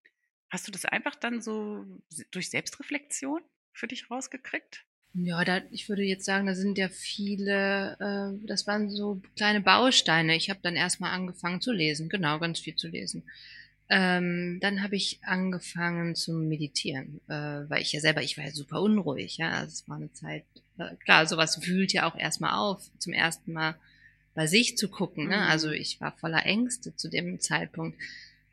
hast 0.49 0.67
du 0.67 0.71
das 0.71 0.85
einfach 0.85 1.15
dann 1.15 1.41
so 1.41 1.85
durch 2.31 2.49
Selbstreflexion 2.49 3.41
für 3.73 3.87
dich 3.87 4.09
rausgekriegt? 4.09 4.85
Ja, 5.13 5.43
da, 5.43 5.61
ich 5.71 5.89
würde 5.89 6.03
jetzt 6.03 6.25
sagen, 6.25 6.45
da 6.45 6.53
sind 6.53 6.77
ja 6.77 6.87
viele, 6.87 7.97
äh, 7.99 8.47
das 8.47 8.67
waren 8.67 8.89
so 8.89 9.21
kleine 9.35 9.61
Bausteine. 9.61 10.35
Ich 10.35 10.49
habe 10.49 10.59
dann 10.61 10.75
erstmal 10.75 11.11
angefangen 11.11 11.61
zu 11.61 11.71
lesen, 11.71 12.09
genau, 12.09 12.39
ganz 12.39 12.59
viel 12.59 12.75
zu 12.75 12.87
lesen. 12.87 13.23
Ähm, 13.89 14.59
dann 14.61 14.83
habe 14.83 14.95
ich 14.95 15.19
angefangen 15.23 16.13
zu 16.15 16.33
meditieren, 16.33 17.21
äh, 17.27 17.33
weil 17.69 17.81
ich 17.81 17.91
ja 17.91 17.99
selber, 17.99 18.21
ich 18.21 18.37
war 18.37 18.45
ja 18.45 18.51
super 18.51 18.81
unruhig, 18.81 19.37
ja, 19.37 19.49
also 19.49 19.71
es 19.71 19.89
war 19.89 19.95
eine 19.95 20.13
Zeit, 20.13 20.43
äh, 20.77 20.95
klar, 21.03 21.25
sowas 21.25 21.65
wühlt 21.65 21.91
ja 21.91 22.07
auch 22.07 22.15
erstmal 22.15 22.53
auf, 22.53 22.83
zum 22.99 23.13
ersten 23.13 23.51
Mal 23.51 23.75
bei 24.35 24.45
sich 24.45 24.77
zu 24.77 24.89
gucken, 24.89 25.29
ne? 25.29 25.41
also 25.47 25.69
mhm. 25.69 25.73
ich 25.73 25.99
war 25.99 26.11
voller 26.11 26.45
Ängste 26.45 26.95
zu 26.95 27.09
dem 27.09 27.39
Zeitpunkt 27.39 27.97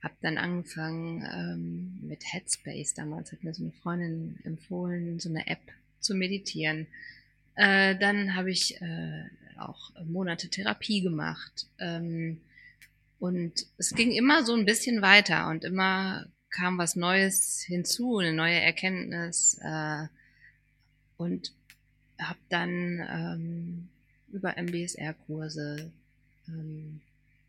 habe 0.06 0.14
dann 0.20 0.38
angefangen 0.38 1.24
ähm, 1.32 2.08
mit 2.08 2.22
Headspace. 2.32 2.94
Damals 2.94 3.32
hat 3.32 3.42
mir 3.42 3.52
so 3.52 3.64
eine 3.64 3.72
Freundin 3.72 4.38
empfohlen, 4.44 5.18
so 5.18 5.28
eine 5.28 5.46
App 5.48 5.60
zu 6.00 6.14
meditieren. 6.14 6.86
Äh, 7.54 7.96
dann 7.96 8.34
habe 8.34 8.50
ich 8.50 8.80
äh, 8.80 9.24
auch 9.58 9.92
Monate 10.04 10.48
Therapie 10.48 11.00
gemacht. 11.00 11.66
Ähm, 11.78 12.40
und 13.18 13.66
es 13.78 13.94
ging 13.94 14.12
immer 14.12 14.44
so 14.44 14.54
ein 14.54 14.66
bisschen 14.66 15.00
weiter 15.02 15.48
und 15.48 15.64
immer 15.64 16.26
kam 16.50 16.78
was 16.78 16.96
Neues 16.96 17.62
hinzu, 17.66 18.18
eine 18.18 18.32
neue 18.32 18.60
Erkenntnis. 18.60 19.58
Äh, 19.62 20.06
und 21.16 21.52
habe 22.18 22.38
dann 22.48 23.06
ähm, 23.10 23.88
über 24.32 24.56
MBSR-Kurse 24.56 25.90
ähm, 26.48 27.00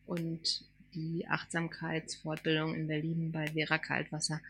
und 0.06 0.64
die 0.94 1.28
Achtsamkeitsfortbildung 1.28 2.76
in 2.76 2.88
Berlin 2.88 3.32
bei 3.32 3.48
Vera 3.48 3.78
Kaltwasser. 3.78 4.42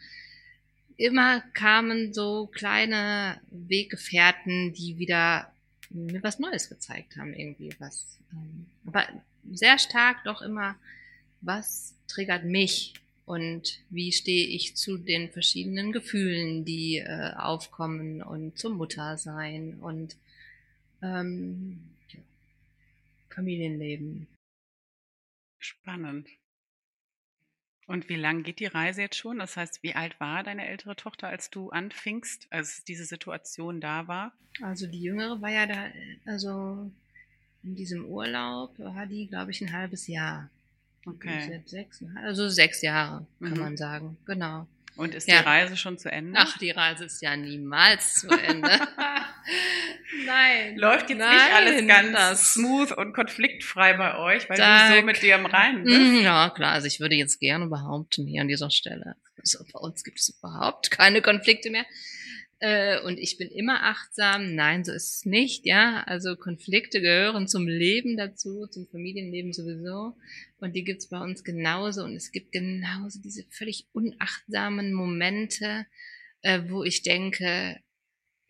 Immer 0.97 1.41
kamen 1.53 2.13
so 2.13 2.47
kleine 2.47 3.39
Weggefährten, 3.51 4.73
die 4.73 4.97
wieder 4.97 5.51
mir 5.89 6.21
was 6.23 6.39
Neues 6.39 6.69
gezeigt 6.69 7.15
haben, 7.17 7.33
irgendwie 7.33 7.69
was. 7.79 8.17
Ähm, 8.33 8.65
aber 8.85 9.07
sehr 9.51 9.77
stark 9.79 10.23
doch 10.25 10.41
immer, 10.41 10.75
was 11.41 11.93
triggert 12.07 12.43
mich 12.43 12.93
und 13.25 13.79
wie 13.89 14.11
stehe 14.11 14.47
ich 14.47 14.75
zu 14.75 14.97
den 14.97 15.29
verschiedenen 15.29 15.91
Gefühlen, 15.91 16.65
die 16.65 16.97
äh, 16.97 17.33
aufkommen 17.35 18.23
und 18.23 18.57
zum 18.57 18.77
Muttersein 18.77 19.77
und 19.81 20.15
ähm, 21.01 21.79
ja, 22.09 22.19
Familienleben. 23.29 24.27
Spannend. 25.59 26.27
Und 27.87 28.09
wie 28.09 28.15
lang 28.15 28.43
geht 28.43 28.59
die 28.59 28.65
Reise 28.65 29.01
jetzt 29.01 29.15
schon? 29.15 29.39
Das 29.39 29.55
heißt, 29.55 29.81
wie 29.81 29.95
alt 29.95 30.19
war 30.19 30.43
deine 30.43 30.67
ältere 30.67 30.95
Tochter, 30.97 31.27
als 31.29 31.49
du 31.49 31.69
anfingst, 31.69 32.47
als 32.51 32.83
diese 32.83 33.05
Situation 33.05 33.79
da 33.79 34.07
war? 34.07 34.33
Also 34.61 34.87
die 34.87 35.01
jüngere 35.01 35.41
war 35.41 35.49
ja 35.49 35.65
da, 35.65 35.85
also 36.25 36.91
in 37.63 37.75
diesem 37.75 38.05
Urlaub 38.05 38.77
war 38.77 39.05
die, 39.05 39.27
glaube 39.27 39.51
ich, 39.51 39.61
ein 39.61 39.71
halbes 39.71 40.07
Jahr. 40.07 40.49
Okay. 41.05 41.61
Sechs, 41.65 42.03
also 42.15 42.49
sechs 42.49 42.81
Jahre, 42.81 43.25
kann 43.39 43.51
Mhm. 43.53 43.59
man 43.59 43.77
sagen. 43.77 44.17
Genau. 44.25 44.67
Und 44.97 45.13
ist 45.15 45.27
Ja. 45.27 45.39
die 45.41 45.45
Reise 45.47 45.77
schon 45.77 45.97
zu 45.97 46.11
Ende? 46.11 46.37
Ach, 46.39 46.57
die 46.57 46.71
Reise 46.71 47.05
ist 47.05 47.21
ja 47.21 47.35
niemals 47.37 48.15
zu 48.15 48.29
Ende. 48.29 48.69
Nein. 50.25 50.77
Läuft 50.77 51.09
jetzt 51.09 51.19
Nein, 51.19 51.35
nicht 51.35 51.53
alles 51.53 51.87
ganz 51.87 52.11
das- 52.13 52.53
smooth 52.53 52.91
und 52.93 53.13
konfliktfrei 53.13 53.93
bei 53.93 54.17
euch, 54.17 54.49
weil 54.49 54.57
du 54.57 54.63
Dank. 54.63 54.95
so 54.95 55.01
mit 55.03 55.21
dir 55.21 55.35
im 55.35 55.45
Reinen 55.45 55.83
bist? 55.83 55.97
Mhm, 55.99 56.21
Ja, 56.21 56.49
klar. 56.49 56.73
Also 56.73 56.87
ich 56.87 56.99
würde 56.99 57.15
jetzt 57.15 57.39
gerne 57.39 57.67
behaupten, 57.67 58.25
hier 58.27 58.41
an 58.41 58.47
dieser 58.47 58.69
Stelle, 58.71 59.15
also 59.39 59.63
bei 59.71 59.79
uns 59.79 60.03
gibt 60.03 60.19
es 60.19 60.29
überhaupt 60.39 60.91
keine 60.91 61.21
Konflikte 61.21 61.69
mehr. 61.69 61.85
Äh, 62.59 63.01
und 63.01 63.17
ich 63.19 63.37
bin 63.37 63.49
immer 63.49 63.83
achtsam. 63.83 64.55
Nein, 64.55 64.83
so 64.83 64.91
ist 64.91 65.17
es 65.17 65.25
nicht, 65.25 65.65
ja. 65.65 66.03
Also 66.03 66.35
Konflikte 66.35 67.01
gehören 67.01 67.47
zum 67.47 67.67
Leben 67.67 68.17
dazu, 68.17 68.67
zum 68.67 68.87
Familienleben 68.87 69.53
sowieso. 69.53 70.15
Und 70.59 70.75
die 70.75 70.83
gibt's 70.83 71.07
bei 71.07 71.19
uns 71.19 71.43
genauso. 71.43 72.03
Und 72.03 72.15
es 72.15 72.31
gibt 72.31 72.51
genauso 72.51 73.21
diese 73.21 73.43
völlig 73.49 73.85
unachtsamen 73.93 74.93
Momente, 74.93 75.85
äh, 76.41 76.61
wo 76.67 76.83
ich 76.83 77.03
denke, 77.03 77.79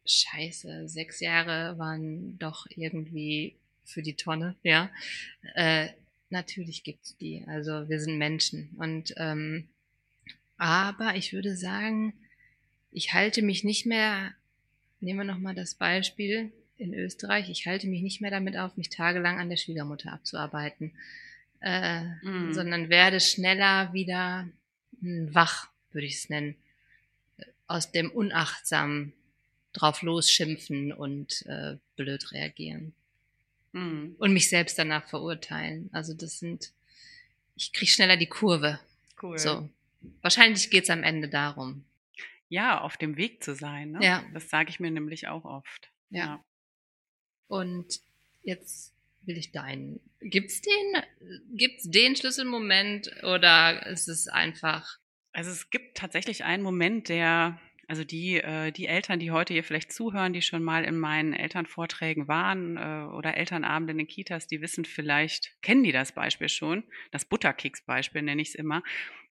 scheiße, 0.06 0.88
sechs 0.88 1.20
Jahre 1.20 1.78
waren 1.78 2.40
doch 2.40 2.66
irgendwie 2.70 3.56
für 3.84 4.02
die 4.02 4.16
Tonne, 4.16 4.56
ja. 4.64 4.90
Äh, 5.56 5.90
natürlich 6.30 6.84
gibt's 6.84 7.18
die. 7.18 7.44
Also 7.48 7.90
wir 7.90 8.00
sind 8.00 8.18
Menschen. 8.18 8.70
Und 8.78 9.14
ähm, 9.18 9.68
aber 10.58 11.16
ich 11.16 11.34
würde 11.34 11.56
sagen, 11.56 12.14
ich 12.91 13.13
halte 13.13 13.41
mich 13.41 13.63
nicht 13.63 13.86
mehr, 13.86 14.34
nehmen 15.00 15.20
wir 15.20 15.25
nochmal 15.34 15.56
das 15.56 15.75
Beispiel 15.75 16.51
in 16.77 16.94
Österreich, 16.94 17.50
ich 17.50 17.65
halte 17.65 17.88
mich 17.88 18.01
nicht 18.01 18.22
mehr 18.22 18.32
damit 18.32 18.58
auf, 18.58 18.77
mich 18.77 18.89
tagelang 18.89 19.39
an 19.39 19.50
der 19.50 19.58
Schwiegermutter 19.58 20.13
abzuarbeiten, 20.13 20.91
äh, 21.62 22.03
Mhm. 22.24 22.53
sondern 22.53 22.89
werde 22.89 23.20
schneller 23.20 23.94
wieder 23.94 24.48
hm, 25.01 25.34
wach, 25.34 25.70
würde 25.91 26.08
ich 26.08 26.15
es 26.15 26.29
nennen, 26.29 26.56
aus 27.67 27.91
dem 27.91 28.10
unachtsamen 28.12 29.13
drauf 29.73 30.02
losschimpfen 30.02 30.91
und 30.93 31.45
äh, 31.47 31.78
blöd 31.95 32.32
reagieren 32.32 32.93
Mhm. 33.73 34.15
und 34.17 34.34
mich 34.34 34.50
selbst 34.50 34.80
danach 34.80 35.08
verurteilen. 35.08 35.89
Also 35.91 36.13
das 36.13 36.39
sind, 36.39 36.71
ich 37.56 37.73
krieg 37.73 37.89
schneller 37.89 38.17
die 38.17 38.28
Kurve. 38.28 38.80
Cool. 39.21 39.38
So. 39.38 39.69
Wahrscheinlich 40.21 40.69
geht's 40.69 40.89
am 40.89 41.04
Ende 41.04 41.28
darum. 41.28 41.84
Ja, 42.50 42.82
auf 42.82 42.98
dem 42.98 43.18
Weg 43.18 43.44
zu 43.44 43.56
sein. 43.56 43.92
Ne? 43.92 44.00
Ja. 44.02 44.24
Das 44.34 44.50
sage 44.50 44.70
ich 44.70 44.80
mir 44.80 44.92
nämlich 44.92 45.28
auch 45.28 45.46
oft. 45.46 45.92
Ja. 46.10 46.44
Und 47.48 48.00
jetzt 48.44 48.94
will 49.24 49.38
ich 49.38 49.52
deinen. 49.52 50.00
Gibt's 50.22 50.62
den, 50.62 51.04
gibt's 51.56 51.90
den 51.90 52.16
Schlüsselmoment 52.16 53.12
oder 53.24 53.86
ist 53.88 54.08
es 54.08 54.28
einfach, 54.28 54.98
Also 55.34 55.52
es 55.52 55.70
gibt 55.70 55.98
tatsächlich 55.98 56.44
einen 56.44 56.64
Moment, 56.64 57.10
der, 57.10 57.60
also 57.88 58.04
die, 58.04 58.38
äh, 58.38 58.72
die 58.72 58.88
Eltern, 58.88 59.20
die 59.20 59.32
heute 59.32 59.54
hier 59.54 59.64
vielleicht 59.64 59.92
zuhören, 59.92 60.34
die 60.34 60.42
schon 60.42 60.64
mal 60.64 60.84
in 60.84 60.98
meinen 60.98 61.34
Elternvorträgen 61.34 62.28
waren 62.28 62.78
äh, 62.78 63.14
oder 63.14 63.38
Elternabende 63.38 63.92
in 63.92 63.98
den 64.00 64.08
Kitas, 64.08 64.48
die 64.48 64.62
wissen 64.62 64.86
vielleicht, 64.86 65.62
kennen 65.62 65.84
die 65.84 65.92
das 65.92 66.14
Beispiel 66.14 66.50
schon, 66.50 66.84
das 67.12 67.26
Butterkeks-Beispiel 67.26 68.22
nenne 68.24 68.42
ich 68.42 68.50
es 68.50 68.56
immer. 68.56 68.82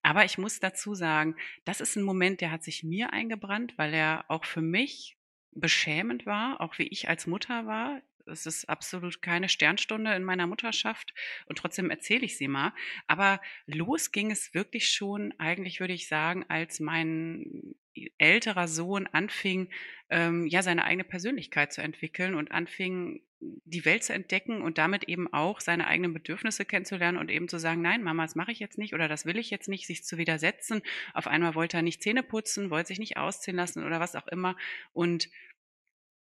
Aber 0.06 0.24
ich 0.24 0.38
muss 0.38 0.60
dazu 0.60 0.94
sagen, 0.94 1.34
das 1.64 1.80
ist 1.80 1.96
ein 1.96 2.04
Moment, 2.04 2.40
der 2.40 2.52
hat 2.52 2.62
sich 2.62 2.84
mir 2.84 3.12
eingebrannt, 3.12 3.76
weil 3.76 3.92
er 3.92 4.24
auch 4.28 4.44
für 4.44 4.62
mich 4.62 5.18
beschämend 5.50 6.26
war, 6.26 6.60
auch 6.60 6.78
wie 6.78 6.86
ich 6.86 7.08
als 7.08 7.26
Mutter 7.26 7.66
war. 7.66 8.00
Es 8.24 8.46
ist 8.46 8.68
absolut 8.68 9.20
keine 9.20 9.48
Sternstunde 9.48 10.14
in 10.14 10.22
meiner 10.22 10.46
Mutterschaft 10.46 11.12
und 11.46 11.58
trotzdem 11.58 11.90
erzähle 11.90 12.24
ich 12.24 12.38
sie 12.38 12.46
mal. 12.46 12.72
Aber 13.08 13.40
los 13.66 14.12
ging 14.12 14.30
es 14.30 14.54
wirklich 14.54 14.90
schon, 14.90 15.34
eigentlich 15.38 15.80
würde 15.80 15.94
ich 15.94 16.06
sagen, 16.06 16.44
als 16.48 16.78
mein 16.78 17.74
älterer 18.18 18.68
Sohn 18.68 19.08
anfing, 19.08 19.70
ähm, 20.08 20.46
ja, 20.46 20.62
seine 20.62 20.84
eigene 20.84 21.02
Persönlichkeit 21.02 21.72
zu 21.72 21.82
entwickeln 21.82 22.36
und 22.36 22.52
anfing, 22.52 23.22
die 23.64 23.84
Welt 23.84 24.04
zu 24.04 24.12
entdecken 24.12 24.62
und 24.62 24.78
damit 24.78 25.04
eben 25.04 25.32
auch 25.32 25.60
seine 25.60 25.86
eigenen 25.86 26.12
Bedürfnisse 26.12 26.64
kennenzulernen 26.64 27.18
und 27.18 27.30
eben 27.30 27.48
zu 27.48 27.58
sagen, 27.58 27.82
nein, 27.82 28.02
Mama, 28.02 28.24
das 28.24 28.34
mache 28.34 28.52
ich 28.52 28.58
jetzt 28.58 28.78
nicht 28.78 28.94
oder 28.94 29.08
das 29.08 29.26
will 29.26 29.38
ich 29.38 29.50
jetzt 29.50 29.68
nicht, 29.68 29.86
sich 29.86 30.04
zu 30.04 30.18
widersetzen. 30.18 30.82
Auf 31.14 31.26
einmal 31.26 31.54
wollte 31.54 31.76
er 31.76 31.82
nicht 31.82 32.02
Zähne 32.02 32.22
putzen, 32.22 32.70
wollte 32.70 32.88
sich 32.88 32.98
nicht 32.98 33.16
ausziehen 33.16 33.56
lassen 33.56 33.84
oder 33.84 34.00
was 34.00 34.16
auch 34.16 34.26
immer. 34.28 34.56
Und 34.92 35.28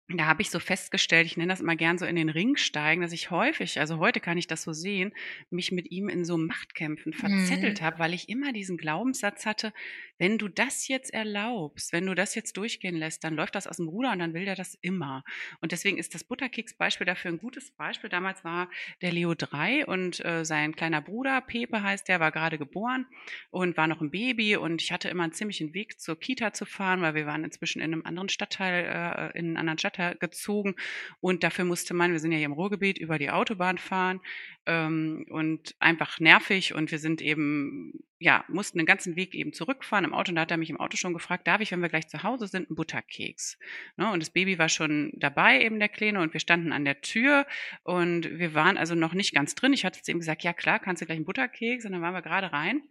da 0.08 0.26
habe 0.26 0.42
ich 0.42 0.50
so 0.50 0.60
festgestellt, 0.60 1.26
ich 1.26 1.38
nenne 1.38 1.54
das 1.54 1.62
immer 1.62 1.78
gern 1.78 1.98
so 1.98 2.06
in 2.06 2.18
den 2.18 2.28
Ring 2.30 2.58
steigen, 2.58 3.02
dass 3.02 3.14
ich 3.14 3.32
häufig, 3.32 3.80
also 3.80 3.98
heute 4.00 4.20
kann 4.20 4.38
ich 4.38 4.46
das 4.46 4.64
so 4.64 4.74
sehen, 4.74 5.14
mich 5.50 5.72
mit 5.72 5.90
ihm 5.90 6.10
in 6.10 6.26
so 6.26 6.38
Machtkämpfen 6.38 7.14
verzettelt 7.14 7.80
Mhm. 7.80 7.86
habe, 7.86 7.98
weil 8.00 8.14
ich 8.14 8.28
immer 8.28 8.52
diesen 8.52 8.76
Glaubenssatz 8.76 9.46
hatte, 9.46 9.72
wenn 10.18 10.38
du 10.38 10.50
das 10.50 10.88
jetzt 10.90 11.14
erlaubst, 11.14 11.94
wenn 11.94 12.06
du 12.06 12.14
das 12.14 12.36
jetzt 12.36 12.58
durchgehen 12.58 12.96
lässt, 12.96 13.24
dann 13.24 13.36
läuft 13.36 13.56
das 13.56 13.68
aus 13.68 13.78
dem 13.78 13.88
Ruder 13.88 14.12
und 14.12 14.20
dann 14.20 14.34
will 14.34 14.44
der 14.44 14.56
das 14.56 14.78
immer. 14.82 15.24
Und 15.62 15.72
deswegen 15.72 15.98
ist 15.98 16.14
das 16.14 16.26
Butterkeks-Beispiel 16.26 17.06
dafür 17.08 17.32
ein 17.32 17.38
gutes 17.40 17.72
Beispiel. 17.72 18.10
Damals 18.10 18.44
war 18.44 18.70
der 19.02 19.14
Leo 19.14 19.34
drei 19.34 19.86
und 19.86 20.24
äh, 20.26 20.44
sein 20.44 20.76
kleiner 20.76 21.02
Bruder, 21.02 21.40
Pepe 21.42 21.82
heißt 21.84 22.08
der, 22.10 22.20
war 22.20 22.32
gerade 22.32 22.58
geboren 22.58 23.08
und 23.50 23.78
war 23.78 23.88
noch 23.88 24.02
ein 24.02 24.12
Baby 24.12 24.58
und 24.58 24.82
ich 24.82 24.92
hatte 24.92 25.08
immer 25.10 25.24
einen 25.24 25.32
ziemlichen 25.34 25.74
Weg 25.74 26.00
zur 26.02 26.20
Kita 26.20 26.52
zu 26.54 26.66
fahren, 26.66 27.02
weil 27.02 27.16
wir 27.16 27.26
waren 27.26 27.44
inzwischen 27.46 27.82
in 27.82 27.94
einem 27.94 28.06
anderen 28.06 28.30
Stadtteil, 28.30 29.32
äh, 29.34 29.40
in 29.40 29.46
einen 29.48 29.58
anderen 29.58 29.78
Stadtteil 29.80 30.01
gezogen 30.20 30.76
und 31.20 31.44
dafür 31.44 31.66
musste 31.66 31.94
man, 31.94 32.12
wir 32.12 32.20
sind 32.20 32.32
ja 32.32 32.38
hier 32.38 32.46
im 32.46 32.54
Ruhrgebiet, 32.54 32.98
über 32.98 33.18
die 33.18 33.30
Autobahn 33.30 33.78
fahren 33.78 34.22
ähm, 34.66 35.26
und 35.30 35.76
einfach 35.80 36.20
nervig 36.20 36.74
und 36.74 36.92
wir 36.92 37.00
sind 37.00 37.22
eben, 37.22 37.94
ja, 38.20 38.46
mussten 38.48 38.78
den 38.78 38.86
ganzen 38.86 39.16
Weg 39.16 39.34
eben 39.34 39.54
zurückfahren 39.54 40.06
im 40.06 40.14
Auto 40.14 40.32
und 40.32 40.36
da 40.36 40.42
hat 40.42 40.52
er 40.52 40.58
mich 40.58 40.70
im 40.70 40.80
Auto 40.80 40.98
schon 40.98 41.14
gefragt, 41.14 41.48
darf 41.48 41.62
ich, 41.62 41.72
wenn 41.72 41.82
wir 41.82 41.90
gleich 41.90 42.08
zu 42.08 42.24
Hause 42.24 42.48
sind, 42.48 42.70
einen 42.70 42.76
Butterkeks? 42.76 43.58
Ne? 43.98 44.12
Und 44.12 44.22
das 44.22 44.30
Baby 44.30 44.60
war 44.60 44.70
schon 44.70 45.14
dabei, 45.16 45.62
eben 45.62 45.80
der 45.80 45.90
Kleine 45.90 46.22
und 46.22 46.34
wir 46.34 46.40
standen 46.40 46.72
an 46.72 46.86
der 46.86 47.02
Tür 47.02 47.46
und 47.84 48.40
wir 48.40 48.54
waren 48.54 48.78
also 48.78 48.96
noch 48.96 49.14
nicht 49.14 49.34
ganz 49.34 49.56
drin. 49.56 49.74
Ich 49.74 49.86
hatte 49.86 50.02
zu 50.02 50.12
ihm 50.12 50.20
gesagt, 50.20 50.44
ja 50.44 50.54
klar, 50.54 50.80
kannst 50.80 51.02
du 51.02 51.06
gleich 51.06 51.18
einen 51.18 51.26
Butterkeks 51.26 51.86
und 51.86 51.94
dann 51.94 52.02
waren 52.02 52.14
wir 52.14 52.22
gerade 52.22 52.52
rein. 52.52 52.82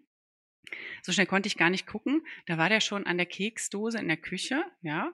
So 1.03 1.13
schnell 1.13 1.27
konnte 1.27 1.47
ich 1.47 1.57
gar 1.57 1.71
nicht 1.71 1.87
gucken. 1.87 2.23
Da 2.47 2.59
war 2.59 2.69
der 2.69 2.81
schon 2.81 3.07
an 3.07 3.17
der 3.17 3.27
Keksdose 3.27 3.99
in 3.99 4.09
der 4.09 4.17
Küche, 4.17 4.65
ja, 4.83 5.13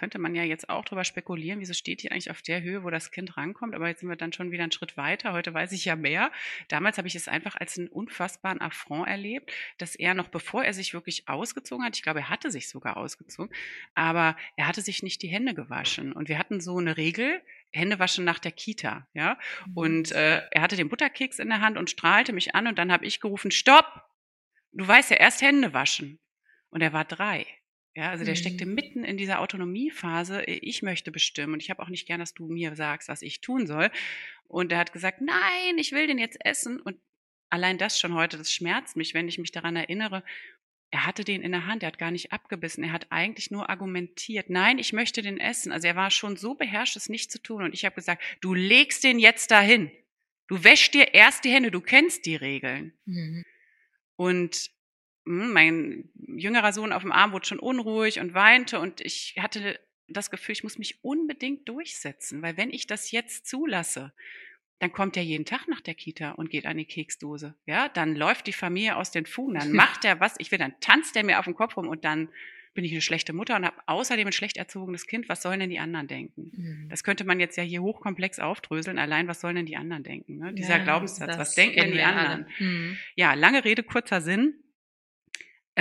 könnte 0.00 0.18
man 0.18 0.34
ja 0.34 0.44
jetzt 0.44 0.70
auch 0.70 0.82
drüber 0.86 1.04
spekulieren, 1.04 1.60
wieso 1.60 1.74
steht 1.74 2.02
die 2.02 2.10
eigentlich 2.10 2.30
auf 2.30 2.40
der 2.40 2.62
Höhe, 2.62 2.84
wo 2.84 2.88
das 2.88 3.10
Kind 3.10 3.36
rankommt, 3.36 3.74
aber 3.74 3.88
jetzt 3.88 4.00
sind 4.00 4.08
wir 4.08 4.16
dann 4.16 4.32
schon 4.32 4.50
wieder 4.50 4.62
einen 4.62 4.72
Schritt 4.72 4.96
weiter. 4.96 5.34
Heute 5.34 5.52
weiß 5.52 5.72
ich 5.72 5.84
ja 5.84 5.94
mehr. 5.94 6.32
Damals 6.68 6.96
habe 6.96 7.06
ich 7.06 7.14
es 7.14 7.28
einfach 7.28 7.54
als 7.56 7.78
einen 7.78 7.88
unfassbaren 7.88 8.62
Affront 8.62 9.06
erlebt, 9.06 9.52
dass 9.76 9.94
er 9.94 10.14
noch 10.14 10.28
bevor 10.28 10.64
er 10.64 10.72
sich 10.72 10.94
wirklich 10.94 11.28
ausgezogen 11.28 11.84
hat, 11.84 11.96
ich 11.96 12.02
glaube, 12.02 12.20
er 12.20 12.28
hatte 12.30 12.50
sich 12.50 12.70
sogar 12.70 12.96
ausgezogen, 12.96 13.54
aber 13.94 14.36
er 14.56 14.66
hatte 14.66 14.80
sich 14.80 15.02
nicht 15.02 15.20
die 15.20 15.28
Hände 15.28 15.52
gewaschen. 15.52 16.14
Und 16.14 16.30
wir 16.30 16.38
hatten 16.38 16.62
so 16.62 16.78
eine 16.78 16.96
Regel, 16.96 17.42
Hände 17.70 17.98
waschen 17.98 18.24
nach 18.24 18.38
der 18.38 18.52
Kita, 18.52 19.06
ja. 19.12 19.38
Und 19.74 20.12
äh, 20.12 20.40
er 20.50 20.62
hatte 20.62 20.76
den 20.76 20.88
Butterkeks 20.88 21.38
in 21.38 21.50
der 21.50 21.60
Hand 21.60 21.76
und 21.76 21.90
strahlte 21.90 22.32
mich 22.32 22.54
an 22.54 22.66
und 22.68 22.78
dann 22.78 22.90
habe 22.90 23.04
ich 23.04 23.20
gerufen, 23.20 23.50
stopp! 23.50 23.84
Du 24.72 24.88
weißt 24.88 25.10
ja 25.10 25.18
erst 25.18 25.42
Hände 25.42 25.74
waschen. 25.74 26.20
Und 26.70 26.80
er 26.80 26.94
war 26.94 27.04
drei. 27.04 27.46
Ja, 27.96 28.10
also 28.10 28.24
der 28.24 28.34
Mhm. 28.34 28.38
steckte 28.38 28.66
mitten 28.66 29.04
in 29.04 29.16
dieser 29.16 29.40
Autonomiephase. 29.40 30.44
Ich 30.44 30.82
möchte 30.82 31.10
bestimmen 31.10 31.54
und 31.54 31.62
ich 31.62 31.70
habe 31.70 31.82
auch 31.82 31.88
nicht 31.88 32.06
gern, 32.06 32.20
dass 32.20 32.34
du 32.34 32.46
mir 32.46 32.76
sagst, 32.76 33.08
was 33.08 33.22
ich 33.22 33.40
tun 33.40 33.66
soll. 33.66 33.90
Und 34.46 34.70
er 34.72 34.78
hat 34.78 34.92
gesagt, 34.92 35.20
nein, 35.20 35.76
ich 35.78 35.92
will 35.92 36.06
den 36.06 36.18
jetzt 36.18 36.38
essen. 36.44 36.80
Und 36.80 36.98
allein 37.50 37.78
das 37.78 37.98
schon 37.98 38.14
heute, 38.14 38.38
das 38.38 38.52
schmerzt 38.52 38.96
mich, 38.96 39.12
wenn 39.12 39.28
ich 39.28 39.38
mich 39.38 39.50
daran 39.50 39.74
erinnere. 39.76 40.22
Er 40.92 41.06
hatte 41.06 41.24
den 41.24 41.42
in 41.42 41.52
der 41.52 41.66
Hand, 41.66 41.82
er 41.82 41.88
hat 41.88 41.98
gar 41.98 42.10
nicht 42.10 42.32
abgebissen, 42.32 42.82
er 42.82 42.92
hat 42.92 43.06
eigentlich 43.10 43.50
nur 43.52 43.70
argumentiert, 43.70 44.50
nein, 44.50 44.78
ich 44.78 44.92
möchte 44.92 45.22
den 45.22 45.38
essen. 45.38 45.70
Also 45.70 45.86
er 45.86 45.94
war 45.96 46.10
schon 46.10 46.36
so 46.36 46.54
beherrscht, 46.54 46.96
es 46.96 47.08
nicht 47.08 47.30
zu 47.30 47.40
tun. 47.40 47.62
Und 47.62 47.74
ich 47.74 47.84
habe 47.84 47.94
gesagt, 47.94 48.22
du 48.40 48.54
legst 48.54 49.04
den 49.04 49.18
jetzt 49.18 49.50
dahin. 49.50 49.90
Du 50.48 50.64
wäschst 50.64 50.94
dir 50.94 51.14
erst 51.14 51.44
die 51.44 51.50
Hände, 51.50 51.70
du 51.70 51.80
kennst 51.80 52.26
die 52.26 52.34
Regeln. 52.36 52.92
Mhm. 53.04 53.44
Und 54.16 54.70
mein 55.30 56.08
jüngerer 56.26 56.72
Sohn 56.72 56.92
auf 56.92 57.02
dem 57.02 57.12
Arm 57.12 57.32
wurde 57.32 57.46
schon 57.46 57.58
unruhig 57.58 58.20
und 58.20 58.34
weinte 58.34 58.80
und 58.80 59.00
ich 59.00 59.36
hatte 59.38 59.78
das 60.08 60.30
Gefühl, 60.30 60.54
ich 60.54 60.64
muss 60.64 60.78
mich 60.78 61.04
unbedingt 61.04 61.68
durchsetzen, 61.68 62.42
weil 62.42 62.56
wenn 62.56 62.70
ich 62.70 62.86
das 62.86 63.12
jetzt 63.12 63.46
zulasse, 63.46 64.12
dann 64.80 64.92
kommt 64.92 65.16
er 65.16 65.22
jeden 65.22 65.44
Tag 65.44 65.68
nach 65.68 65.80
der 65.80 65.94
Kita 65.94 66.32
und 66.32 66.50
geht 66.50 66.66
an 66.66 66.78
die 66.78 66.86
Keksdose. 66.86 67.54
Ja, 67.66 67.88
dann 67.88 68.16
läuft 68.16 68.46
die 68.46 68.52
Familie 68.52 68.96
aus 68.96 69.10
den 69.10 69.26
Fugen, 69.26 69.54
dann 69.54 69.72
macht 69.72 70.04
er 70.04 70.20
was, 70.20 70.34
ich 70.38 70.50
will, 70.50 70.58
dann 70.58 70.74
tanzt 70.80 71.16
er 71.16 71.24
mir 71.24 71.38
auf 71.38 71.44
dem 71.44 71.54
Kopf 71.54 71.76
rum 71.76 71.88
und 71.88 72.04
dann 72.04 72.28
bin 72.72 72.84
ich 72.84 72.92
eine 72.92 73.00
schlechte 73.00 73.32
Mutter 73.32 73.56
und 73.56 73.64
habe 73.66 73.76
außerdem 73.86 74.28
ein 74.28 74.32
schlecht 74.32 74.56
erzogenes 74.56 75.06
Kind. 75.06 75.28
Was 75.28 75.42
sollen 75.42 75.58
denn 75.58 75.70
die 75.70 75.80
anderen 75.80 76.06
denken? 76.06 76.52
Mhm. 76.54 76.88
Das 76.88 77.02
könnte 77.02 77.24
man 77.24 77.40
jetzt 77.40 77.56
ja 77.56 77.64
hier 77.64 77.82
hochkomplex 77.82 78.38
aufdröseln. 78.38 78.98
Allein, 78.98 79.26
was 79.26 79.40
sollen 79.40 79.56
denn 79.56 79.66
die 79.66 79.76
anderen 79.76 80.04
denken? 80.04 80.38
Ne? 80.38 80.54
Dieser 80.54 80.78
Ja, 80.78 80.84
Glaubenssatz, 80.84 81.36
was 81.36 81.54
denken 81.56 81.80
denn 81.80 81.92
die 81.92 82.00
anderen? 82.00 82.46
Mhm. 82.60 82.96
Ja, 83.16 83.34
lange 83.34 83.64
Rede, 83.64 83.82
kurzer 83.82 84.20
Sinn. 84.20 84.54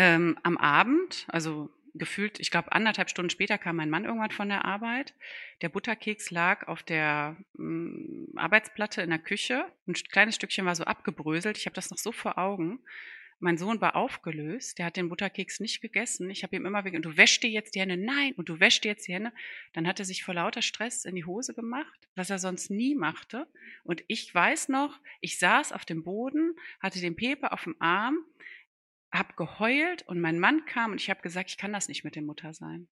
Ähm, 0.02 0.38
am 0.44 0.56
Abend, 0.56 1.26
also 1.28 1.70
gefühlt, 1.94 2.40
ich 2.40 2.52
glaube 2.52 2.72
anderthalb 2.72 3.10
Stunden 3.10 3.30
später 3.30 3.58
kam 3.58 3.76
mein 3.76 3.90
Mann 3.90 4.06
irgendwann 4.06 4.32
von 4.32 4.48
der 4.48 4.64
Arbeit. 4.64 5.14
Der 5.62 5.68
Butterkeks 5.68 6.32
lag 6.32 6.70
auf 6.70 6.84
der 6.84 7.36
mm, 7.58 8.38
Arbeitsplatte 8.38 9.02
in 9.02 9.10
der 9.10 9.20
Küche. 9.20 9.66
Ein 9.88 9.96
kleines 9.96 10.36
Stückchen 10.36 10.66
war 10.66 10.76
so 10.76 10.86
abgebröselt. 10.86 11.58
Ich 11.58 11.66
habe 11.66 11.74
das 11.74 11.92
noch 11.92 11.98
so 11.98 12.14
vor 12.14 12.38
Augen. 12.38 12.80
Mein 13.42 13.58
Sohn 13.58 13.82
war 13.82 13.98
aufgelöst. 13.98 14.80
Der 14.80 14.86
hat 14.86 14.96
den 14.96 15.10
Butterkeks 15.10 15.60
nicht 15.60 15.82
gegessen. 15.82 16.30
Ich 16.30 16.44
habe 16.44 16.56
ihm 16.56 16.66
immer 16.66 16.86
wegen, 16.86 17.02
du 17.02 17.18
wäschst 17.18 17.44
dir 17.44 17.50
jetzt 17.50 17.76
die 17.76 17.82
Hände. 17.82 17.98
Nein, 17.98 18.32
und 18.38 18.48
du 18.48 18.62
wäschst 18.62 18.86
dir 18.86 18.92
jetzt 18.92 19.06
die 19.06 19.14
Hände. 19.14 19.34
Dann 19.74 19.86
hat 19.86 20.00
er 20.00 20.06
sich 20.06 20.24
vor 20.24 20.34
lauter 20.34 20.62
Stress 20.62 21.04
in 21.04 21.16
die 21.16 21.26
Hose 21.26 21.54
gemacht, 21.54 22.08
was 22.16 22.30
er 22.30 22.40
sonst 22.40 22.72
nie 22.72 22.96
machte. 22.96 23.48
Und 23.84 24.02
ich 24.08 24.34
weiß 24.34 24.70
noch, 24.70 24.98
ich 25.20 25.40
saß 25.40 25.74
auf 25.74 25.84
dem 25.84 26.06
Boden, 26.06 26.56
hatte 26.80 27.02
den 27.02 27.18
Pepe 27.18 27.52
auf 27.52 27.66
dem 27.66 27.76
Arm, 27.80 28.24
hab 29.12 29.36
geheult 29.38 30.04
und 30.04 30.20
mein 30.20 30.40
Mann 30.40 30.66
kam 30.66 30.92
und 30.92 31.02
ich 31.02 31.10
habe 31.10 31.22
gesagt, 31.22 31.50
ich 31.50 31.58
kann 31.58 31.74
das 31.74 31.88
nicht 31.88 32.04
mit 32.04 32.16
dem 32.16 32.26
Mutter 32.26 32.54
sein. 32.54 32.88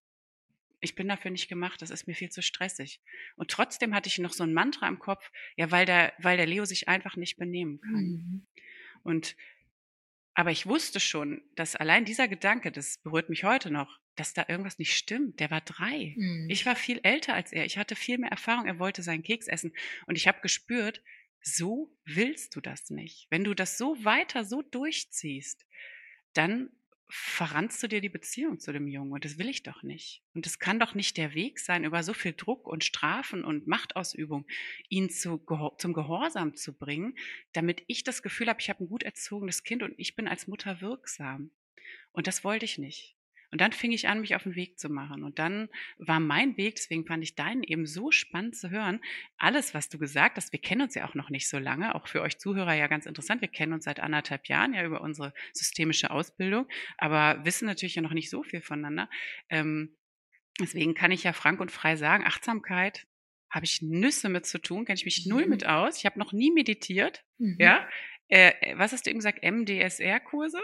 Ich 0.79 0.95
bin 0.95 1.07
dafür 1.07 1.31
nicht 1.31 1.47
gemacht, 1.47 1.81
das 1.81 1.89
ist 1.89 2.07
mir 2.07 2.13
viel 2.13 2.29
zu 2.29 2.41
stressig. 2.41 3.01
Und 3.35 3.49
trotzdem 3.49 3.95
hatte 3.95 4.09
ich 4.09 4.19
noch 4.19 4.33
so 4.33 4.43
ein 4.43 4.53
Mantra 4.53 4.87
im 4.87 4.99
Kopf, 4.99 5.31
ja, 5.55 5.71
weil 5.71 5.85
der, 5.85 6.13
weil 6.19 6.37
der 6.37 6.45
Leo 6.45 6.65
sich 6.65 6.87
einfach 6.87 7.15
nicht 7.15 7.37
benehmen 7.37 7.79
kann. 7.81 8.03
Mhm. 8.03 8.47
Und 9.03 9.35
aber 10.37 10.51
ich 10.51 10.67
wusste 10.67 10.99
schon, 10.99 11.41
dass 11.55 11.75
allein 11.75 12.05
dieser 12.05 12.27
Gedanke, 12.27 12.71
das 12.71 12.99
berührt 12.99 13.27
mich 13.27 13.43
heute 13.43 13.71
noch, 13.71 13.99
dass 14.15 14.35
da 14.35 14.45
irgendwas 14.47 14.77
nicht 14.77 14.95
stimmt. 14.95 15.39
Der 15.39 15.49
war 15.49 15.61
drei. 15.61 16.13
Mhm. 16.15 16.47
Ich 16.47 16.63
war 16.67 16.75
viel 16.75 16.99
älter 17.01 17.33
als 17.33 17.51
er. 17.51 17.65
Ich 17.65 17.79
hatte 17.79 17.95
viel 17.95 18.19
mehr 18.19 18.29
Erfahrung. 18.29 18.67
Er 18.67 18.77
wollte 18.77 19.01
seinen 19.01 19.23
Keks 19.23 19.47
essen. 19.47 19.73
Und 20.05 20.15
ich 20.15 20.27
habe 20.27 20.41
gespürt, 20.41 21.01
so 21.41 21.91
willst 22.05 22.55
du 22.55 22.61
das 22.61 22.91
nicht. 22.91 23.25
Wenn 23.31 23.43
du 23.43 23.55
das 23.55 23.79
so 23.79 24.03
weiter 24.05 24.43
so 24.43 24.61
durchziehst, 24.61 25.65
dann 26.37 26.69
verranzt 27.09 27.81
du 27.81 27.87
dir 27.87 28.01
die 28.01 28.09
Beziehung 28.09 28.59
zu 28.59 28.73
dem 28.73 28.87
Jungen. 28.87 29.13
Und 29.13 29.23
das 29.23 29.37
will 29.37 29.47
ich 29.47 29.63
doch 29.63 29.81
nicht. 29.81 30.23
Und 30.33 30.45
das 30.45 30.59
kann 30.59 30.79
doch 30.79 30.93
nicht 30.93 31.15
der 31.17 31.33
Weg 31.33 31.59
sein, 31.59 31.85
über 31.85 32.03
so 32.03 32.13
viel 32.13 32.33
Druck 32.33 32.67
und 32.67 32.83
Strafen 32.83 33.45
und 33.45 33.67
Machtausübung 33.67 34.45
ihn 34.89 35.09
zu, 35.09 35.41
zum 35.77 35.93
Gehorsam 35.93 36.55
zu 36.55 36.77
bringen, 36.77 37.17
damit 37.53 37.83
ich 37.87 38.03
das 38.03 38.21
Gefühl 38.21 38.49
habe, 38.49 38.59
ich 38.59 38.69
habe 38.69 38.83
ein 38.83 38.89
gut 38.89 39.03
erzogenes 39.03 39.63
Kind 39.63 39.83
und 39.83 39.93
ich 39.97 40.15
bin 40.15 40.27
als 40.27 40.47
Mutter 40.47 40.81
wirksam. 40.81 41.51
Und 42.11 42.27
das 42.27 42.43
wollte 42.43 42.65
ich 42.65 42.77
nicht. 42.77 43.16
Und 43.51 43.61
dann 43.61 43.71
fing 43.71 43.91
ich 43.93 44.07
an, 44.09 44.19
mich 44.21 44.35
auf 44.35 44.43
den 44.43 44.55
Weg 44.55 44.77
zu 44.77 44.89
machen. 44.89 45.23
Und 45.23 45.39
dann 45.39 45.69
war 45.97 46.19
mein 46.19 46.57
Weg, 46.57 46.75
deswegen 46.75 47.05
fand 47.05 47.23
ich 47.23 47.35
deinen 47.35 47.63
eben 47.63 47.85
so 47.85 48.11
spannend 48.11 48.55
zu 48.57 48.69
hören. 48.69 48.99
Alles, 49.37 49.73
was 49.73 49.87
du 49.89 49.97
gesagt 49.97 50.35
hast, 50.37 50.51
wir 50.51 50.59
kennen 50.59 50.81
uns 50.81 50.95
ja 50.95 51.07
auch 51.07 51.15
noch 51.15 51.29
nicht 51.29 51.47
so 51.47 51.57
lange, 51.57 51.95
auch 51.95 52.07
für 52.07 52.21
euch 52.21 52.39
Zuhörer 52.39 52.73
ja 52.73 52.87
ganz 52.87 53.05
interessant. 53.05 53.39
Wir 53.41 53.47
kennen 53.47 53.73
uns 53.73 53.85
seit 53.85 53.99
anderthalb 54.01 54.47
Jahren 54.47 54.73
ja 54.73 54.83
über 54.85 54.99
unsere 55.01 55.33
systemische 55.53 56.11
Ausbildung, 56.11 56.67
aber 56.97 57.45
wissen 57.45 57.65
natürlich 57.65 57.95
ja 57.95 58.01
noch 58.01 58.13
nicht 58.13 58.29
so 58.29 58.43
viel 58.43 58.61
voneinander. 58.61 59.09
Ähm, 59.49 59.95
deswegen 60.59 60.93
kann 60.93 61.11
ich 61.11 61.23
ja 61.23 61.31
frank 61.33 61.61
und 61.61 61.71
frei 61.71 61.95
sagen, 61.95 62.25
Achtsamkeit 62.25 63.07
habe 63.49 63.63
ich 63.65 63.81
Nüsse 63.81 64.27
mit 64.27 64.45
zu 64.45 64.59
tun, 64.59 64.83
kenne 64.83 64.97
ich 64.97 65.05
mich 65.05 65.25
null 65.25 65.45
Mhm. 65.45 65.49
mit 65.51 65.65
aus. 65.65 65.97
Ich 65.97 66.05
habe 66.05 66.19
noch 66.19 66.33
nie 66.33 66.51
meditiert. 66.51 67.23
Mhm. 67.37 67.55
Ja. 67.59 67.87
Äh, 68.27 68.75
was 68.75 68.91
hast 68.91 69.05
du 69.05 69.09
eben 69.09 69.19
gesagt? 69.19 69.41
MDSR-Kurse? 69.41 70.59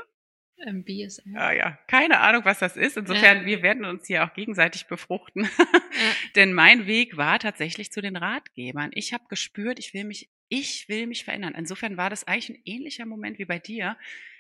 BSR. 0.58 1.24
Ja, 1.34 1.52
ja, 1.52 1.80
keine 1.88 2.20
Ahnung, 2.20 2.46
was 2.46 2.60
das 2.60 2.78
ist. 2.78 2.98
Insofern, 2.98 3.46
wir 3.46 3.62
werden 3.62 3.86
uns 3.86 4.08
hier 4.08 4.24
auch 4.24 4.34
gegenseitig 4.34 4.88
befruchten. 4.88 5.50
Denn 6.36 6.54
mein 6.54 6.88
Weg 6.88 7.18
war 7.18 7.40
tatsächlich 7.40 7.92
zu 7.92 8.02
den 8.02 8.16
Ratgebern. 8.16 8.92
Ich 8.94 9.14
habe 9.14 9.26
gespürt, 9.30 9.80
ich 9.80 9.94
will 9.94 10.06
mich, 10.06 10.30
ich 10.50 10.88
will 10.90 11.08
mich 11.08 11.26
verändern. 11.26 11.54
Insofern 11.56 11.98
war 11.98 12.10
das 12.10 12.26
eigentlich 12.26 12.50
ein 12.50 12.62
ähnlicher 12.66 13.06
Moment 13.06 13.40
wie 13.40 13.46
bei 13.46 13.60
dir. 13.60 13.98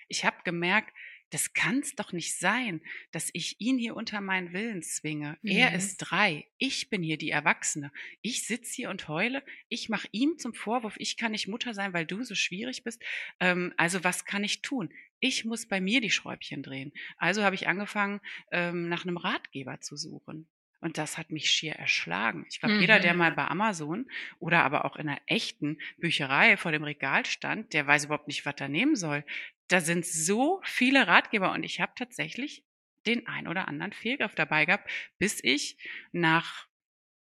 Ich 0.07 0.25
habe 0.25 0.37
gemerkt, 0.43 0.93
das 1.33 1.53
kann 1.53 1.79
es 1.79 1.95
doch 1.95 2.13
nicht 2.13 2.37
sein, 2.37 2.81
dass 3.11 3.29
ich 3.33 3.59
ihn 3.59 3.77
hier 3.77 3.95
unter 3.95 4.21
meinen 4.21 4.53
Willen 4.53 4.83
zwinge. 4.83 5.37
Er 5.43 5.71
Mhm. 5.71 5.75
ist 5.75 5.97
drei, 5.97 6.45
ich 6.57 6.89
bin 6.89 7.01
hier 7.01 7.17
die 7.17 7.31
Erwachsene. 7.31 7.91
Ich 8.21 8.45
sitze 8.45 8.73
hier 8.75 8.89
und 8.89 9.07
heule. 9.07 9.43
Ich 9.69 9.89
mache 9.89 10.07
ihm 10.11 10.37
zum 10.37 10.53
Vorwurf, 10.53 10.95
ich 10.97 11.17
kann 11.17 11.31
nicht 11.31 11.47
Mutter 11.47 11.73
sein, 11.73 11.93
weil 11.93 12.05
du 12.05 12.23
so 12.23 12.35
schwierig 12.35 12.83
bist. 12.83 13.01
Ähm, 13.39 13.73
also 13.77 14.03
was 14.03 14.25
kann 14.25 14.43
ich 14.43 14.61
tun? 14.61 14.91
Ich 15.19 15.45
muss 15.45 15.65
bei 15.67 15.81
mir 15.81 16.01
die 16.01 16.11
Schräubchen 16.11 16.63
drehen. 16.63 16.91
Also 17.17 17.43
habe 17.43 17.55
ich 17.55 17.67
angefangen, 17.67 18.19
ähm, 18.51 18.89
nach 18.89 19.03
einem 19.05 19.17
Ratgeber 19.17 19.79
zu 19.81 19.95
suchen. 19.95 20.47
Und 20.81 20.97
das 20.97 21.17
hat 21.17 21.31
mich 21.31 21.49
schier 21.49 21.71
erschlagen. 21.75 22.45
Ich 22.49 22.59
glaube, 22.59 22.75
jeder, 22.75 22.97
Mhm. 22.97 23.01
der 23.03 23.13
mal 23.13 23.31
bei 23.31 23.47
Amazon 23.47 24.05
oder 24.39 24.65
aber 24.65 24.83
auch 24.83 24.97
in 24.97 25.07
einer 25.07 25.21
echten 25.27 25.77
Bücherei 25.97 26.57
vor 26.57 26.73
dem 26.73 26.83
Regal 26.83 27.25
stand, 27.25 27.71
der 27.71 27.87
weiß 27.87 28.03
überhaupt 28.03 28.27
nicht, 28.27 28.45
was 28.45 28.55
er 28.59 28.67
nehmen 28.67 28.97
soll. 28.97 29.23
Da 29.67 29.81
sind 29.81 30.05
so 30.05 30.61
viele 30.63 31.07
Ratgeber 31.07 31.51
und 31.51 31.63
ich 31.63 31.79
habe 31.79 31.93
tatsächlich 31.95 32.65
den 33.05 33.27
ein 33.27 33.47
oder 33.47 33.67
anderen 33.67 33.93
Fehlgriff 33.93 34.35
dabei 34.35 34.65
gehabt, 34.65 34.89
bis 35.17 35.39
ich 35.43 35.77
nach, 36.11 36.67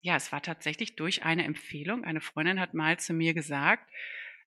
ja, 0.01 0.17
es 0.17 0.31
war 0.33 0.43
tatsächlich 0.43 0.97
durch 0.97 1.25
eine 1.25 1.45
Empfehlung. 1.45 2.05
Eine 2.05 2.21
Freundin 2.21 2.61
hat 2.61 2.75
mal 2.75 2.99
zu 2.99 3.13
mir 3.13 3.35
gesagt, 3.35 3.91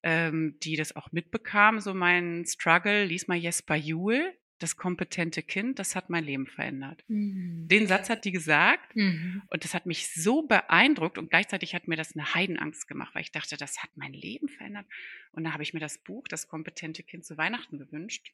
ähm, 0.03 0.57
die 0.63 0.75
das 0.75 0.95
auch 0.95 1.11
mitbekam, 1.11 1.79
so 1.79 1.93
mein 1.93 2.45
Struggle, 2.45 3.05
lies 3.05 3.27
mal 3.27 3.37
Jesper 3.37 3.75
Juhl, 3.75 4.37
das 4.59 4.75
kompetente 4.75 5.43
Kind, 5.43 5.79
das 5.79 5.95
hat 5.95 6.09
mein 6.09 6.23
Leben 6.23 6.47
verändert. 6.47 7.03
Mhm. 7.07 7.67
Den 7.67 7.87
Satz 7.87 8.09
hat 8.09 8.25
die 8.25 8.31
gesagt 8.31 8.95
Mhm. 8.95 9.43
und 9.47 9.63
das 9.63 9.73
hat 9.73 9.85
mich 9.85 10.13
so 10.13 10.41
beeindruckt 10.41 11.17
und 11.17 11.29
gleichzeitig 11.29 11.75
hat 11.75 11.87
mir 11.87 11.95
das 11.95 12.15
eine 12.15 12.33
Heidenangst 12.33 12.87
gemacht, 12.87 13.13
weil 13.13 13.21
ich 13.21 13.31
dachte, 13.31 13.57
das 13.57 13.83
hat 13.83 13.89
mein 13.95 14.13
Leben 14.13 14.49
verändert. 14.49 14.85
Und 15.31 15.43
dann 15.43 15.53
habe 15.53 15.63
ich 15.63 15.73
mir 15.73 15.79
das 15.79 15.97
Buch, 15.99 16.27
das 16.27 16.47
kompetente 16.47 17.03
Kind 17.03 17.25
zu 17.25 17.37
Weihnachten 17.37 17.77
gewünscht, 17.77 18.33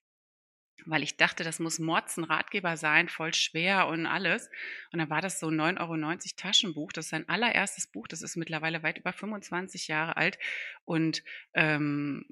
weil 0.86 1.04
ich 1.04 1.18
dachte, 1.18 1.44
das 1.44 1.60
muss 1.60 1.80
Mords 1.80 2.18
ein 2.18 2.24
Ratgeber 2.24 2.78
sein, 2.78 3.08
voll 3.08 3.34
schwer 3.34 3.88
und 3.88 4.06
alles. 4.06 4.50
Und 4.92 5.00
dann 5.00 5.10
war 5.10 5.22
das 5.22 5.40
so 5.40 5.50
ein 5.50 5.60
9,90 5.60 5.80
Euro 5.80 6.18
Taschenbuch. 6.38 6.92
Das 6.92 7.06
ist 7.06 7.10
sein 7.12 7.30
allererstes 7.30 7.88
Buch. 7.88 8.08
Das 8.08 8.22
ist 8.22 8.36
mittlerweile 8.36 8.84
weit 8.84 8.98
über 8.98 9.14
25 9.14 9.88
Jahre 9.88 10.18
alt. 10.18 10.40
Und 10.86 11.24
ähm, 11.54 12.26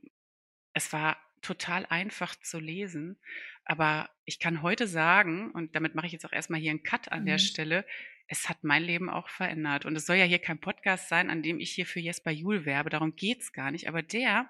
es 0.73 0.91
war 0.91 1.17
total 1.41 1.85
einfach 1.87 2.35
zu 2.35 2.59
lesen. 2.59 3.17
Aber 3.65 4.09
ich 4.25 4.39
kann 4.39 4.61
heute 4.61 4.87
sagen, 4.87 5.51
und 5.51 5.75
damit 5.75 5.95
mache 5.95 6.07
ich 6.07 6.11
jetzt 6.13 6.25
auch 6.25 6.31
erstmal 6.33 6.59
hier 6.59 6.71
einen 6.71 6.83
Cut 6.83 7.11
an 7.11 7.25
der 7.25 7.35
Mhm. 7.35 7.39
Stelle, 7.39 7.85
es 8.27 8.47
hat 8.47 8.63
mein 8.63 8.83
Leben 8.83 9.09
auch 9.09 9.27
verändert. 9.29 9.85
Und 9.85 9.95
es 9.95 10.05
soll 10.05 10.15
ja 10.15 10.25
hier 10.25 10.39
kein 10.39 10.59
Podcast 10.59 11.09
sein, 11.09 11.29
an 11.29 11.43
dem 11.43 11.59
ich 11.59 11.71
hier 11.71 11.85
für 11.85 11.99
Jesper 11.99 12.31
Juhl 12.31 12.65
werbe. 12.65 12.89
Darum 12.89 13.15
geht's 13.15 13.51
gar 13.51 13.71
nicht. 13.71 13.87
Aber 13.87 14.01
der 14.01 14.49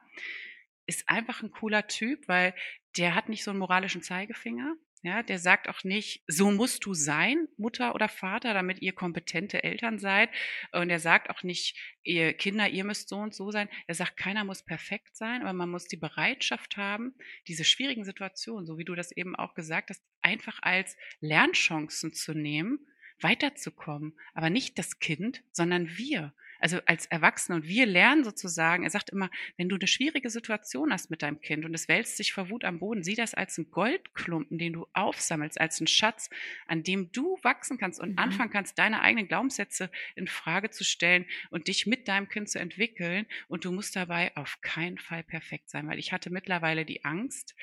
ist 0.86 1.10
einfach 1.10 1.41
ein 1.41 1.51
cooler 1.51 1.88
Typ, 1.88 2.27
weil 2.27 2.54
der 2.97 3.15
hat 3.15 3.30
nicht 3.30 3.43
so 3.43 3.51
einen 3.51 3.60
moralischen 3.60 4.04
Zeigefinger. 4.04 4.75
Ja, 5.03 5.23
der 5.23 5.39
sagt 5.39 5.67
auch 5.67 5.83
nicht, 5.83 6.23
so 6.27 6.51
musst 6.51 6.85
du 6.85 6.93
sein, 6.93 7.47
Mutter 7.57 7.95
oder 7.95 8.07
Vater, 8.07 8.53
damit 8.53 8.83
ihr 8.83 8.93
kompetente 8.93 9.63
Eltern 9.63 9.97
seid. 9.97 10.29
Und 10.73 10.91
er 10.91 10.99
sagt 10.99 11.31
auch 11.31 11.41
nicht, 11.41 11.75
ihr 12.03 12.33
Kinder, 12.33 12.69
ihr 12.69 12.83
müsst 12.83 13.09
so 13.09 13.17
und 13.17 13.33
so 13.33 13.49
sein. 13.49 13.67
Er 13.87 13.95
sagt, 13.95 14.15
keiner 14.15 14.43
muss 14.43 14.63
perfekt 14.63 15.17
sein, 15.17 15.41
aber 15.41 15.53
man 15.53 15.69
muss 15.69 15.87
die 15.87 15.97
Bereitschaft 15.97 16.77
haben, 16.77 17.15
diese 17.47 17.63
schwierigen 17.63 18.05
Situationen, 18.05 18.67
so 18.67 18.77
wie 18.77 18.85
du 18.85 18.93
das 18.93 19.11
eben 19.11 19.35
auch 19.35 19.55
gesagt 19.55 19.89
hast, 19.89 20.03
einfach 20.21 20.59
als 20.61 20.95
Lernchancen 21.19 22.13
zu 22.13 22.35
nehmen, 22.35 22.85
weiterzukommen. 23.21 24.13
Aber 24.35 24.51
nicht 24.51 24.77
das 24.77 24.99
Kind, 24.99 25.43
sondern 25.51 25.97
wir 25.97 26.35
also 26.62 26.80
als 26.86 27.06
Erwachsene 27.08 27.56
und 27.56 27.67
wir 27.67 27.86
lernen 27.86 28.24
sozusagen, 28.24 28.84
er 28.84 28.89
sagt 28.89 29.10
immer, 29.10 29.30
wenn 29.58 29.67
du 29.67 29.76
eine 29.76 29.88
schwierige 29.88 30.30
Situation 30.30 30.93
hast 30.93 31.10
mit 31.10 31.21
deinem 31.24 31.41
Kind 31.41 31.65
und 31.65 31.74
es 31.74 31.88
wälzt 31.88 32.17
sich 32.17 32.34
vor 32.34 32.50
Wut 32.50 32.63
am 32.63 32.80
Boden, 32.80 33.04
sieh 33.04 33.15
das 33.15 33.34
als 33.34 33.58
einen 33.58 33.71
Goldklumpen, 33.71 34.58
den 34.58 34.74
du 34.74 34.88
aufsammelst, 34.93 35.60
als 35.60 35.80
einen 35.80 35.88
Schatz, 35.88 36.30
an 36.67 36.84
dem 36.84 37.12
du 37.12 37.38
wachsen 37.41 37.78
kannst 37.78 38.00
und 38.00 38.12
mhm. 38.12 38.19
anfangen 38.19 38.52
kannst, 38.52 38.78
deine 38.78 39.02
eigenen 39.02 39.28
Glaubenssätze 39.28 39.91
in 40.15 40.28
Frage 40.28 40.69
zu 40.69 40.84
stellen 40.84 41.26
und 41.50 41.67
dich 41.67 41.88
mit 41.88 42.08
deinem 42.08 42.30
Kind 42.30 42.50
zu 42.50 42.60
entwickeln. 42.60 43.26
Und 43.47 43.65
du 43.65 43.71
musst 43.71 43.95
dabei 43.95 44.36
auf 44.36 44.62
keinen 44.62 44.97
Fall 44.97 45.24
perfekt 45.24 45.69
sein, 45.69 45.88
weil 45.88 46.00
ich 46.00 46.12
hatte 46.12 46.30
mittlerweile 46.30 46.86
die 46.86 47.04
Angst, 47.04 47.56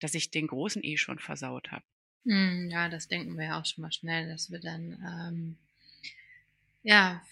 dass 0.00 0.14
ich 0.14 0.30
den 0.30 0.46
großen 0.46 0.82
eh 0.82 0.96
schon 0.96 1.18
versaut 1.18 1.70
habe. 1.72 1.84
Hm, 2.24 2.68
ja, 2.70 2.88
das 2.88 3.08
denken 3.08 3.36
wir 3.36 3.46
ja 3.46 3.60
auch 3.60 3.66
schon 3.66 3.82
mal 3.82 3.92
schnell, 3.92 4.28
dass 4.28 4.50
wir 4.50 4.60
dann 4.60 4.98
ähm, 5.06 5.58
ja 6.82 7.22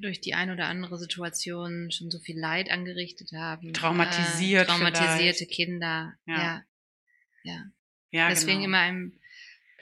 durch 0.00 0.20
die 0.20 0.34
ein 0.34 0.50
oder 0.50 0.66
andere 0.66 0.98
Situation 0.98 1.90
schon 1.90 2.10
so 2.10 2.18
viel 2.18 2.38
Leid 2.38 2.70
angerichtet 2.70 3.32
haben. 3.32 3.72
Traumatisiert. 3.72 4.64
Äh, 4.64 4.66
traumatisierte 4.66 5.44
vielleicht. 5.44 5.50
Kinder. 5.50 6.14
Ja. 6.26 6.36
Ja. 6.36 6.64
ja. 7.42 7.64
ja 8.10 8.28
Deswegen 8.28 8.60
genau. 8.60 8.68
immer 8.68 8.78
ein 8.78 9.12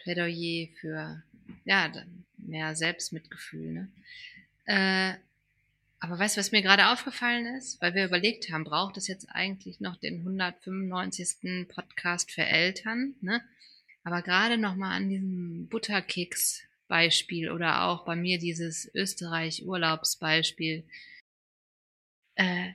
Plädoyer 0.03 0.69
für 0.81 1.23
ja, 1.65 1.93
mehr 2.37 2.75
Selbstmitgefühl. 2.75 3.73
Ne? 3.73 3.89
Äh, 4.67 5.15
aber 6.01 6.19
weißt 6.19 6.37
du, 6.37 6.41
was 6.41 6.53
mir 6.53 6.63
gerade 6.63 6.89
aufgefallen 6.89 7.47
ist? 7.57 7.81
Weil 7.83 7.95
wir 7.95 8.05
überlegt 8.05 8.51
haben, 8.51 8.65
braucht 8.65 8.97
es 8.97 9.09
jetzt 9.09 9.27
eigentlich 9.31 9.81
noch 9.81 9.97
den 9.97 10.19
195. 10.21 11.67
Podcast 11.69 12.31
für 12.31 12.45
Eltern? 12.45 13.15
Ne? 13.21 13.43
Aber 14.05 14.23
gerade 14.23 14.59
nochmal 14.59 14.97
an 14.97 15.09
diesem 15.09 15.67
Butterkeks 15.69 16.63
Beispiel 16.89 17.51
oder 17.51 17.85
auch 17.85 18.05
bei 18.05 18.17
mir 18.17 18.39
dieses 18.39 18.91
Österreich-Urlaubsbeispiel. 18.95 20.85
Äh, 22.35 22.71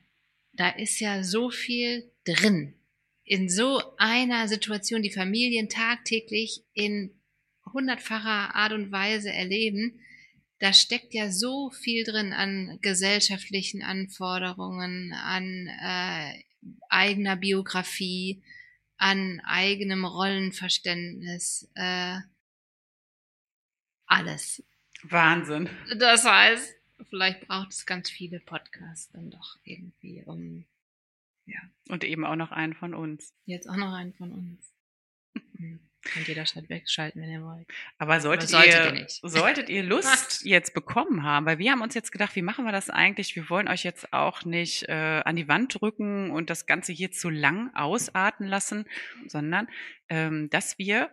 da 0.53 0.69
ist 0.69 0.99
ja 0.99 1.23
so 1.23 1.49
viel 1.49 2.09
drin. 2.25 2.75
In 3.25 3.49
so 3.49 3.81
einer 3.97 4.47
Situation, 4.47 5.01
die 5.01 5.11
Familien 5.11 5.69
tagtäglich 5.69 6.63
in 6.73 7.11
hundertfacher 7.73 8.55
Art 8.55 8.73
und 8.73 8.91
Weise 8.91 9.31
erleben, 9.31 9.99
da 10.59 10.71
steckt 10.71 11.13
ja 11.13 11.31
so 11.31 11.71
viel 11.71 12.03
drin 12.03 12.31
an 12.31 12.79
gesellschaftlichen 12.81 13.81
Anforderungen, 13.81 15.13
an 15.13 15.67
äh, 15.67 16.43
eigener 16.89 17.35
Biografie, 17.35 18.41
an 18.97 19.41
eigenem 19.43 20.05
Rollenverständnis. 20.05 21.69
Äh, 21.75 22.19
alles. 24.05 24.63
Wahnsinn. 25.03 25.69
Das 25.97 26.25
heißt, 26.25 26.75
vielleicht 27.09 27.47
braucht 27.47 27.71
es 27.71 27.85
ganz 27.85 28.09
viele 28.09 28.39
Podcasts 28.39 29.11
dann 29.11 29.31
doch 29.31 29.57
irgendwie, 29.63 30.23
um 30.25 30.65
ja. 31.45 31.59
Und 31.89 32.03
eben 32.03 32.25
auch 32.25 32.35
noch 32.35 32.51
einen 32.51 32.73
von 32.73 32.93
uns. 32.93 33.33
Jetzt 33.45 33.69
auch 33.69 33.75
noch 33.75 33.93
einen 33.93 34.13
von 34.13 34.31
uns. 34.31 34.73
Hm. 35.57 35.79
Könnt 36.03 36.27
ihr 36.27 36.35
das 36.35 36.55
halt 36.55 36.69
wegschalten, 36.69 37.21
wenn 37.21 37.31
ihr 37.31 37.43
wollt. 37.43 37.65
Aber 37.97 38.19
solltet, 38.19 38.49
solltet 38.49 38.73
ihr, 38.73 39.01
ihr 39.01 39.29
solltet 39.29 39.69
ihr 39.69 39.83
Lust 39.83 40.43
jetzt 40.43 40.73
bekommen 40.73 41.23
haben, 41.23 41.45
weil 41.45 41.59
wir 41.59 41.71
haben 41.71 41.81
uns 41.81 41.93
jetzt 41.93 42.11
gedacht, 42.11 42.35
wie 42.35 42.41
machen 42.41 42.65
wir 42.65 42.73
das 42.73 42.89
eigentlich? 42.89 43.35
Wir 43.37 43.49
wollen 43.49 43.69
euch 43.69 43.83
jetzt 43.83 44.11
auch 44.11 44.43
nicht 44.43 44.89
äh, 44.89 45.21
an 45.23 45.37
die 45.37 45.47
Wand 45.47 45.79
drücken 45.79 46.29
und 46.31 46.49
das 46.49 46.65
Ganze 46.65 46.91
hier 46.91 47.11
zu 47.11 47.29
lang 47.29 47.73
ausarten 47.73 48.45
lassen, 48.45 48.85
sondern 49.27 49.69
ähm, 50.09 50.49
dass 50.49 50.77
wir 50.77 51.09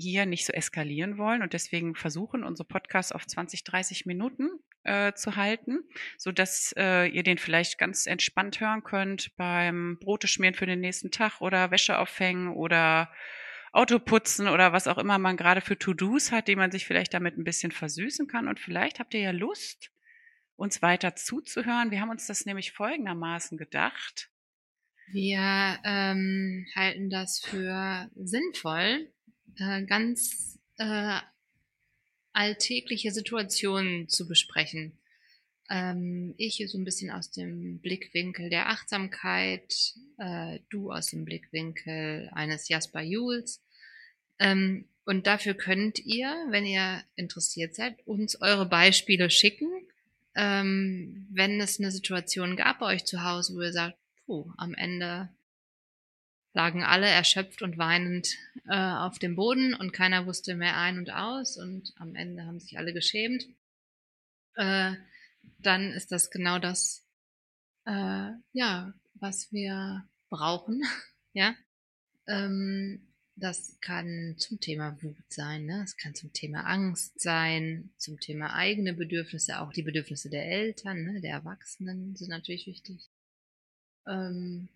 hier 0.00 0.26
nicht 0.26 0.46
so 0.46 0.52
eskalieren 0.52 1.18
wollen 1.18 1.42
und 1.42 1.52
deswegen 1.52 1.94
versuchen, 1.94 2.42
unsere 2.42 2.66
Podcasts 2.66 3.12
auf 3.12 3.26
20, 3.26 3.64
30 3.64 4.06
Minuten 4.06 4.48
äh, 4.84 5.12
zu 5.12 5.36
halten, 5.36 5.80
so 6.16 6.32
dass 6.32 6.74
äh, 6.76 7.06
ihr 7.06 7.22
den 7.22 7.38
vielleicht 7.38 7.78
ganz 7.78 8.06
entspannt 8.06 8.60
hören 8.60 8.82
könnt 8.82 9.36
beim 9.36 9.98
Brote 10.00 10.26
schmieren 10.26 10.54
für 10.54 10.66
den 10.66 10.80
nächsten 10.80 11.10
Tag 11.10 11.40
oder 11.40 11.70
Wäsche 11.70 11.98
aufhängen 11.98 12.48
oder 12.48 13.12
Autoputzen 13.72 14.48
oder 14.48 14.72
was 14.72 14.88
auch 14.88 14.98
immer 14.98 15.18
man 15.18 15.36
gerade 15.36 15.60
für 15.60 15.78
To-Dos 15.78 16.32
hat, 16.32 16.48
die 16.48 16.56
man 16.56 16.72
sich 16.72 16.86
vielleicht 16.86 17.14
damit 17.14 17.38
ein 17.38 17.44
bisschen 17.44 17.70
versüßen 17.70 18.26
kann. 18.26 18.48
Und 18.48 18.58
vielleicht 18.58 18.98
habt 18.98 19.14
ihr 19.14 19.20
ja 19.20 19.30
Lust, 19.30 19.92
uns 20.56 20.82
weiter 20.82 21.14
zuzuhören. 21.14 21.90
Wir 21.90 22.00
haben 22.00 22.10
uns 22.10 22.26
das 22.26 22.46
nämlich 22.46 22.72
folgendermaßen 22.72 23.58
gedacht. 23.58 24.30
Wir 25.12 25.78
ähm, 25.84 26.66
halten 26.74 27.10
das 27.10 27.40
für 27.44 28.10
sinnvoll, 28.14 29.12
äh, 29.58 29.82
ganz 29.84 30.58
äh, 30.78 31.18
alltägliche 32.32 33.10
Situationen 33.10 34.08
zu 34.08 34.26
besprechen. 34.28 34.92
Ähm, 35.68 36.34
ich 36.36 36.62
so 36.68 36.78
ein 36.78 36.84
bisschen 36.84 37.10
aus 37.10 37.30
dem 37.30 37.78
Blickwinkel 37.78 38.50
der 38.50 38.68
Achtsamkeit, 38.68 39.94
äh, 40.18 40.58
du 40.68 40.90
aus 40.90 41.06
dem 41.10 41.24
Blickwinkel 41.24 42.28
eines 42.32 42.68
Jasper 42.68 43.02
Jules. 43.02 43.62
Ähm, 44.38 44.86
und 45.04 45.26
dafür 45.26 45.54
könnt 45.54 45.98
ihr, 45.98 46.28
wenn 46.50 46.64
ihr 46.64 47.02
interessiert 47.16 47.74
seid, 47.74 47.96
uns 48.06 48.40
eure 48.40 48.66
Beispiele 48.66 49.30
schicken. 49.30 49.68
Ähm, 50.34 51.26
wenn 51.30 51.60
es 51.60 51.78
eine 51.78 51.90
Situation 51.90 52.56
gab 52.56 52.80
bei 52.80 52.86
euch 52.86 53.04
zu 53.04 53.24
Hause, 53.24 53.54
wo 53.54 53.60
ihr 53.60 53.72
sagt, 53.72 53.96
puh, 54.26 54.52
am 54.56 54.74
Ende 54.74 55.28
lagen 56.52 56.82
alle 56.82 57.08
erschöpft 57.08 57.62
und 57.62 57.78
weinend 57.78 58.36
äh, 58.68 58.76
auf 58.76 59.18
dem 59.18 59.36
Boden 59.36 59.74
und 59.74 59.92
keiner 59.92 60.26
wusste 60.26 60.54
mehr 60.54 60.76
ein 60.76 60.98
und 60.98 61.10
aus 61.10 61.56
und 61.56 61.92
am 61.96 62.14
Ende 62.14 62.44
haben 62.44 62.60
sich 62.60 62.78
alle 62.78 62.92
geschämt, 62.92 63.46
äh, 64.56 64.94
dann 65.58 65.92
ist 65.92 66.10
das 66.12 66.30
genau 66.30 66.58
das, 66.58 67.06
äh, 67.86 68.32
ja, 68.52 68.92
was 69.14 69.52
wir 69.52 70.08
brauchen, 70.28 70.82
ja. 71.32 71.54
Ähm, 72.26 73.06
das 73.36 73.78
kann 73.80 74.34
zum 74.36 74.60
Thema 74.60 75.02
Wut 75.02 75.16
sein, 75.32 75.64
ne? 75.64 75.82
Es 75.82 75.96
kann 75.96 76.14
zum 76.14 76.30
Thema 76.32 76.66
Angst 76.66 77.18
sein, 77.20 77.90
zum 77.96 78.20
Thema 78.20 78.54
eigene 78.54 78.92
Bedürfnisse, 78.92 79.60
auch 79.60 79.72
die 79.72 79.82
Bedürfnisse 79.82 80.28
der 80.28 80.44
Eltern, 80.44 81.04
ne? 81.04 81.20
der 81.22 81.32
Erwachsenen 81.32 82.16
sind 82.16 82.28
natürlich 82.28 82.66
wichtig. 82.66 83.08
Ähm, 84.06 84.68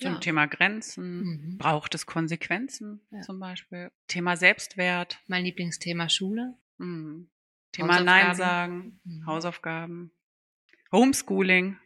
zum 0.00 0.14
ja. 0.14 0.18
Thema 0.18 0.46
Grenzen. 0.46 1.22
Mhm. 1.22 1.58
Braucht 1.58 1.94
es 1.94 2.06
Konsequenzen 2.06 3.00
ja. 3.10 3.20
zum 3.20 3.38
Beispiel? 3.38 3.90
Thema 4.08 4.36
Selbstwert. 4.36 5.20
Mein 5.26 5.44
Lieblingsthema 5.44 6.08
Schule. 6.08 6.54
Mhm. 6.78 7.28
Thema 7.72 8.00
Nein 8.00 8.34
sagen. 8.34 9.00
Mhm. 9.04 9.26
Hausaufgaben. 9.26 10.10
Homeschooling. 10.90 11.78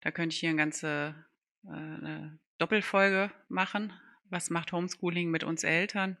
Da 0.00 0.10
könnte 0.10 0.34
ich 0.34 0.40
hier 0.40 0.50
eine 0.50 0.58
ganze 0.58 1.14
äh, 1.64 1.70
eine 1.70 2.38
Doppelfolge 2.58 3.30
machen. 3.48 3.92
Was 4.28 4.50
macht 4.50 4.72
Homeschooling 4.72 5.30
mit 5.30 5.44
uns 5.44 5.64
Eltern? 5.64 6.16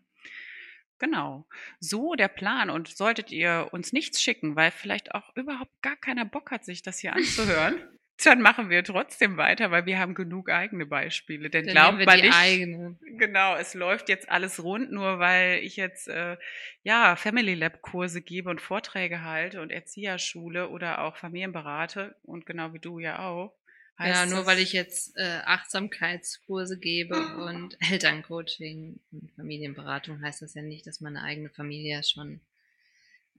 Genau. 0.98 1.46
So 1.80 2.14
der 2.14 2.28
Plan. 2.28 2.70
Und 2.70 2.88
solltet 2.88 3.32
ihr 3.32 3.68
uns 3.72 3.92
nichts 3.92 4.22
schicken, 4.22 4.56
weil 4.56 4.70
vielleicht 4.70 5.14
auch 5.14 5.34
überhaupt 5.34 5.82
gar 5.82 5.96
keiner 5.96 6.24
Bock 6.24 6.50
hat, 6.50 6.64
sich 6.64 6.82
das 6.82 6.98
hier 6.98 7.14
anzuhören, 7.14 7.76
dann 8.26 8.40
machen 8.40 8.70
wir 8.70 8.82
trotzdem 8.84 9.36
weiter, 9.36 9.70
weil 9.70 9.86
wir 9.86 9.98
haben 9.98 10.14
genug 10.14 10.50
eigene 10.50 10.86
Beispiele. 10.86 11.50
Denn 11.50 11.66
dann 11.66 11.74
glaubt 11.74 12.06
man 12.06 12.20
nicht, 12.20 12.34
eigene. 12.34 12.98
genau, 13.18 13.56
es 13.56 13.74
läuft 13.74 14.08
jetzt 14.08 14.28
alles 14.28 14.62
rund, 14.62 14.92
nur 14.92 15.18
weil 15.18 15.60
ich 15.62 15.76
jetzt 15.76 16.08
äh, 16.08 16.36
ja 16.82 17.16
Family 17.16 17.54
Lab 17.54 17.82
Kurse 17.82 18.22
gebe 18.22 18.50
und 18.50 18.60
Vorträge 18.60 19.22
halte 19.22 19.60
und 19.60 19.70
Erzieherschule 19.70 20.68
oder 20.68 21.02
auch 21.02 21.16
Familienberate 21.16 22.16
und 22.22 22.46
genau 22.46 22.72
wie 22.74 22.78
du 22.78 22.98
ja 22.98 23.20
auch. 23.26 23.54
Ja, 23.98 24.24
nur 24.24 24.46
weil 24.46 24.58
ich 24.58 24.72
jetzt 24.72 25.14
äh, 25.18 25.40
Achtsamkeitskurse 25.44 26.78
gebe 26.78 27.16
und 27.36 27.76
Elterncoaching 27.90 28.98
und 29.12 29.30
Familienberatung, 29.36 30.22
heißt 30.22 30.40
das 30.40 30.54
ja 30.54 30.62
nicht, 30.62 30.86
dass 30.86 31.02
meine 31.02 31.22
eigene 31.22 31.50
Familie 31.50 32.02
schon. 32.02 32.40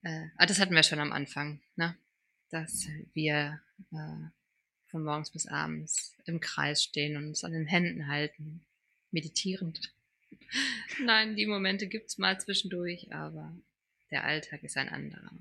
Äh, 0.04 0.28
ah, 0.38 0.46
das 0.46 0.60
hatten 0.60 0.76
wir 0.76 0.84
schon 0.84 1.00
am 1.00 1.14
Anfang, 1.14 1.62
ne? 1.76 1.96
Dass 2.52 2.88
wir 3.14 3.60
äh, 3.92 4.30
von 4.92 5.04
morgens 5.04 5.32
bis 5.32 5.48
abends 5.48 6.16
im 6.26 6.40
Kreis 6.40 6.84
stehen 6.84 7.18
und 7.18 7.28
uns 7.28 7.44
an 7.44 7.54
den 7.54 7.66
Händen 7.66 8.08
halten, 8.08 8.66
meditierend. 9.10 9.94
Nein, 11.00 11.36
die 11.36 11.48
Momente 11.48 11.88
gibt's 11.88 12.18
mal 12.18 12.40
zwischendurch, 12.40 13.14
aber 13.14 13.56
der 14.12 14.26
Alltag 14.26 14.64
ist 14.64 14.78
ein 14.78 14.90
anderer. 14.90 15.32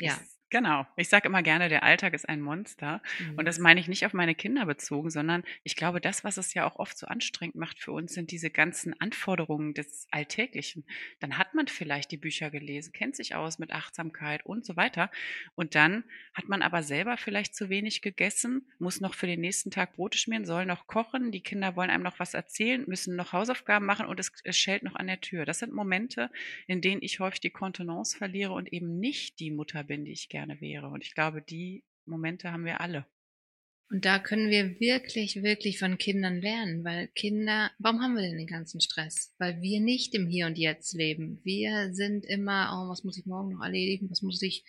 Ja. 0.00 0.18
Genau. 0.48 0.86
Ich 0.96 1.08
sage 1.08 1.26
immer 1.26 1.42
gerne, 1.42 1.68
der 1.68 1.82
Alltag 1.82 2.14
ist 2.14 2.28
ein 2.28 2.40
Monster. 2.40 3.02
Mhm. 3.18 3.38
Und 3.38 3.46
das 3.46 3.58
meine 3.58 3.80
ich 3.80 3.88
nicht 3.88 4.06
auf 4.06 4.12
meine 4.12 4.36
Kinder 4.36 4.64
bezogen, 4.64 5.10
sondern 5.10 5.42
ich 5.64 5.74
glaube, 5.74 6.00
das, 6.00 6.22
was 6.22 6.36
es 6.36 6.54
ja 6.54 6.64
auch 6.70 6.76
oft 6.76 6.96
so 6.96 7.08
anstrengend 7.08 7.56
macht 7.56 7.80
für 7.80 7.90
uns, 7.90 8.14
sind 8.14 8.30
diese 8.30 8.50
ganzen 8.50 8.98
Anforderungen 9.00 9.74
des 9.74 10.06
Alltäglichen. 10.12 10.84
Dann 11.18 11.36
hat 11.36 11.54
man 11.54 11.66
vielleicht 11.66 12.12
die 12.12 12.16
Bücher 12.16 12.50
gelesen, 12.50 12.92
kennt 12.92 13.16
sich 13.16 13.34
aus 13.34 13.58
mit 13.58 13.72
Achtsamkeit 13.72 14.46
und 14.46 14.64
so 14.64 14.76
weiter. 14.76 15.10
Und 15.56 15.74
dann 15.74 16.04
hat 16.32 16.48
man 16.48 16.62
aber 16.62 16.84
selber 16.84 17.16
vielleicht 17.16 17.56
zu 17.56 17.68
wenig 17.68 18.00
gegessen, 18.00 18.68
muss 18.78 19.00
noch 19.00 19.14
für 19.14 19.26
den 19.26 19.40
nächsten 19.40 19.72
Tag 19.72 19.94
Brote 19.96 20.16
schmieren, 20.16 20.44
soll 20.44 20.64
noch 20.64 20.86
kochen, 20.86 21.32
die 21.32 21.42
Kinder 21.42 21.74
wollen 21.74 21.90
einem 21.90 22.04
noch 22.04 22.20
was 22.20 22.34
erzählen, 22.34 22.84
müssen 22.86 23.16
noch 23.16 23.32
Hausaufgaben 23.32 23.84
machen 23.84 24.06
und 24.06 24.20
es, 24.20 24.30
es 24.44 24.56
schellt 24.56 24.84
noch 24.84 24.94
an 24.94 25.08
der 25.08 25.20
Tür. 25.20 25.44
Das 25.44 25.58
sind 25.58 25.72
Momente, 25.72 26.30
in 26.68 26.80
denen 26.80 27.02
ich 27.02 27.18
häufig 27.18 27.40
die 27.40 27.50
Kontenance 27.50 28.16
verliere 28.16 28.52
und 28.52 28.72
eben 28.72 29.00
nicht 29.00 29.40
die 29.40 29.50
Mutter 29.50 29.82
bin, 29.82 30.04
die 30.04 30.12
ich 30.12 30.28
gerne 30.28 30.35
wäre. 30.60 30.88
Und 30.88 31.04
ich 31.04 31.14
glaube, 31.14 31.42
die 31.42 31.84
Momente 32.04 32.52
haben 32.52 32.64
wir 32.64 32.80
alle. 32.80 33.06
Und 33.88 34.04
da 34.04 34.18
können 34.18 34.50
wir 34.50 34.80
wirklich, 34.80 35.42
wirklich 35.42 35.78
von 35.78 35.96
Kindern 35.96 36.40
lernen, 36.40 36.82
weil 36.82 37.06
Kinder, 37.08 37.70
warum 37.78 38.02
haben 38.02 38.16
wir 38.16 38.22
denn 38.22 38.36
den 38.36 38.48
ganzen 38.48 38.80
Stress? 38.80 39.32
Weil 39.38 39.60
wir 39.60 39.80
nicht 39.80 40.12
im 40.14 40.26
Hier 40.26 40.46
und 40.46 40.58
Jetzt 40.58 40.92
leben. 40.94 41.40
Wir 41.44 41.94
sind 41.94 42.26
immer, 42.26 42.70
oh, 42.72 42.90
was 42.90 43.04
muss 43.04 43.16
ich 43.16 43.26
morgen 43.26 43.52
noch 43.52 43.62
erledigen? 43.62 44.10
Was 44.10 44.22
muss 44.22 44.42
ich 44.42 44.64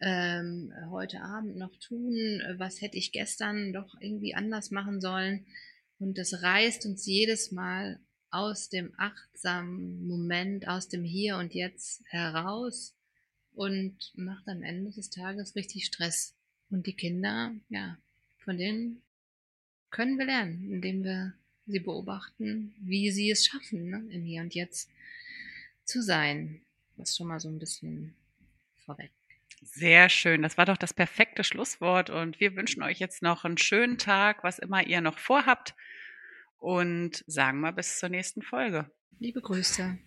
ähm, 0.00 0.72
heute 0.90 1.20
Abend 1.20 1.56
noch 1.56 1.76
tun? 1.76 2.14
Was 2.56 2.80
hätte 2.80 2.96
ich 2.96 3.12
gestern 3.12 3.74
doch 3.74 3.94
irgendwie 4.00 4.34
anders 4.34 4.70
machen 4.70 5.02
sollen? 5.02 5.46
Und 5.98 6.16
das 6.16 6.42
reißt 6.42 6.86
uns 6.86 7.04
jedes 7.04 7.52
Mal 7.52 8.00
aus 8.30 8.70
dem 8.70 8.92
achtsamen 8.96 10.06
Moment, 10.06 10.66
aus 10.66 10.88
dem 10.88 11.04
Hier 11.04 11.36
und 11.36 11.54
Jetzt 11.54 12.02
heraus 12.08 12.95
und 13.56 14.12
macht 14.14 14.46
am 14.48 14.62
Ende 14.62 14.92
des 14.92 15.10
Tages 15.10 15.56
richtig 15.56 15.86
Stress. 15.86 16.34
Und 16.70 16.86
die 16.86 16.92
Kinder, 16.92 17.52
ja, 17.68 17.98
von 18.44 18.58
denen 18.58 19.02
können 19.90 20.18
wir 20.18 20.26
lernen, 20.26 20.70
indem 20.70 21.02
wir 21.02 21.34
sie 21.66 21.80
beobachten, 21.80 22.74
wie 22.78 23.10
sie 23.10 23.30
es 23.30 23.46
schaffen, 23.46 23.90
ne, 23.90 24.06
im 24.10 24.24
Hier 24.24 24.42
und 24.42 24.54
Jetzt 24.54 24.90
zu 25.84 26.02
sein. 26.02 26.60
Das 26.96 27.10
ist 27.10 27.16
schon 27.16 27.28
mal 27.28 27.40
so 27.40 27.48
ein 27.48 27.58
bisschen 27.58 28.14
vorweg. 28.84 29.10
Sehr 29.62 30.08
schön. 30.08 30.42
Das 30.42 30.58
war 30.58 30.66
doch 30.66 30.76
das 30.76 30.92
perfekte 30.92 31.42
Schlusswort. 31.42 32.10
Und 32.10 32.40
wir 32.40 32.54
wünschen 32.56 32.82
euch 32.82 32.98
jetzt 32.98 33.22
noch 33.22 33.44
einen 33.44 33.58
schönen 33.58 33.98
Tag, 33.98 34.44
was 34.44 34.58
immer 34.58 34.86
ihr 34.86 35.00
noch 35.00 35.18
vorhabt. 35.18 35.74
Und 36.58 37.24
sagen 37.26 37.60
mal 37.60 37.72
bis 37.72 37.98
zur 37.98 38.10
nächsten 38.10 38.42
Folge. 38.42 38.90
Liebe 39.18 39.40
Grüße. 39.40 39.98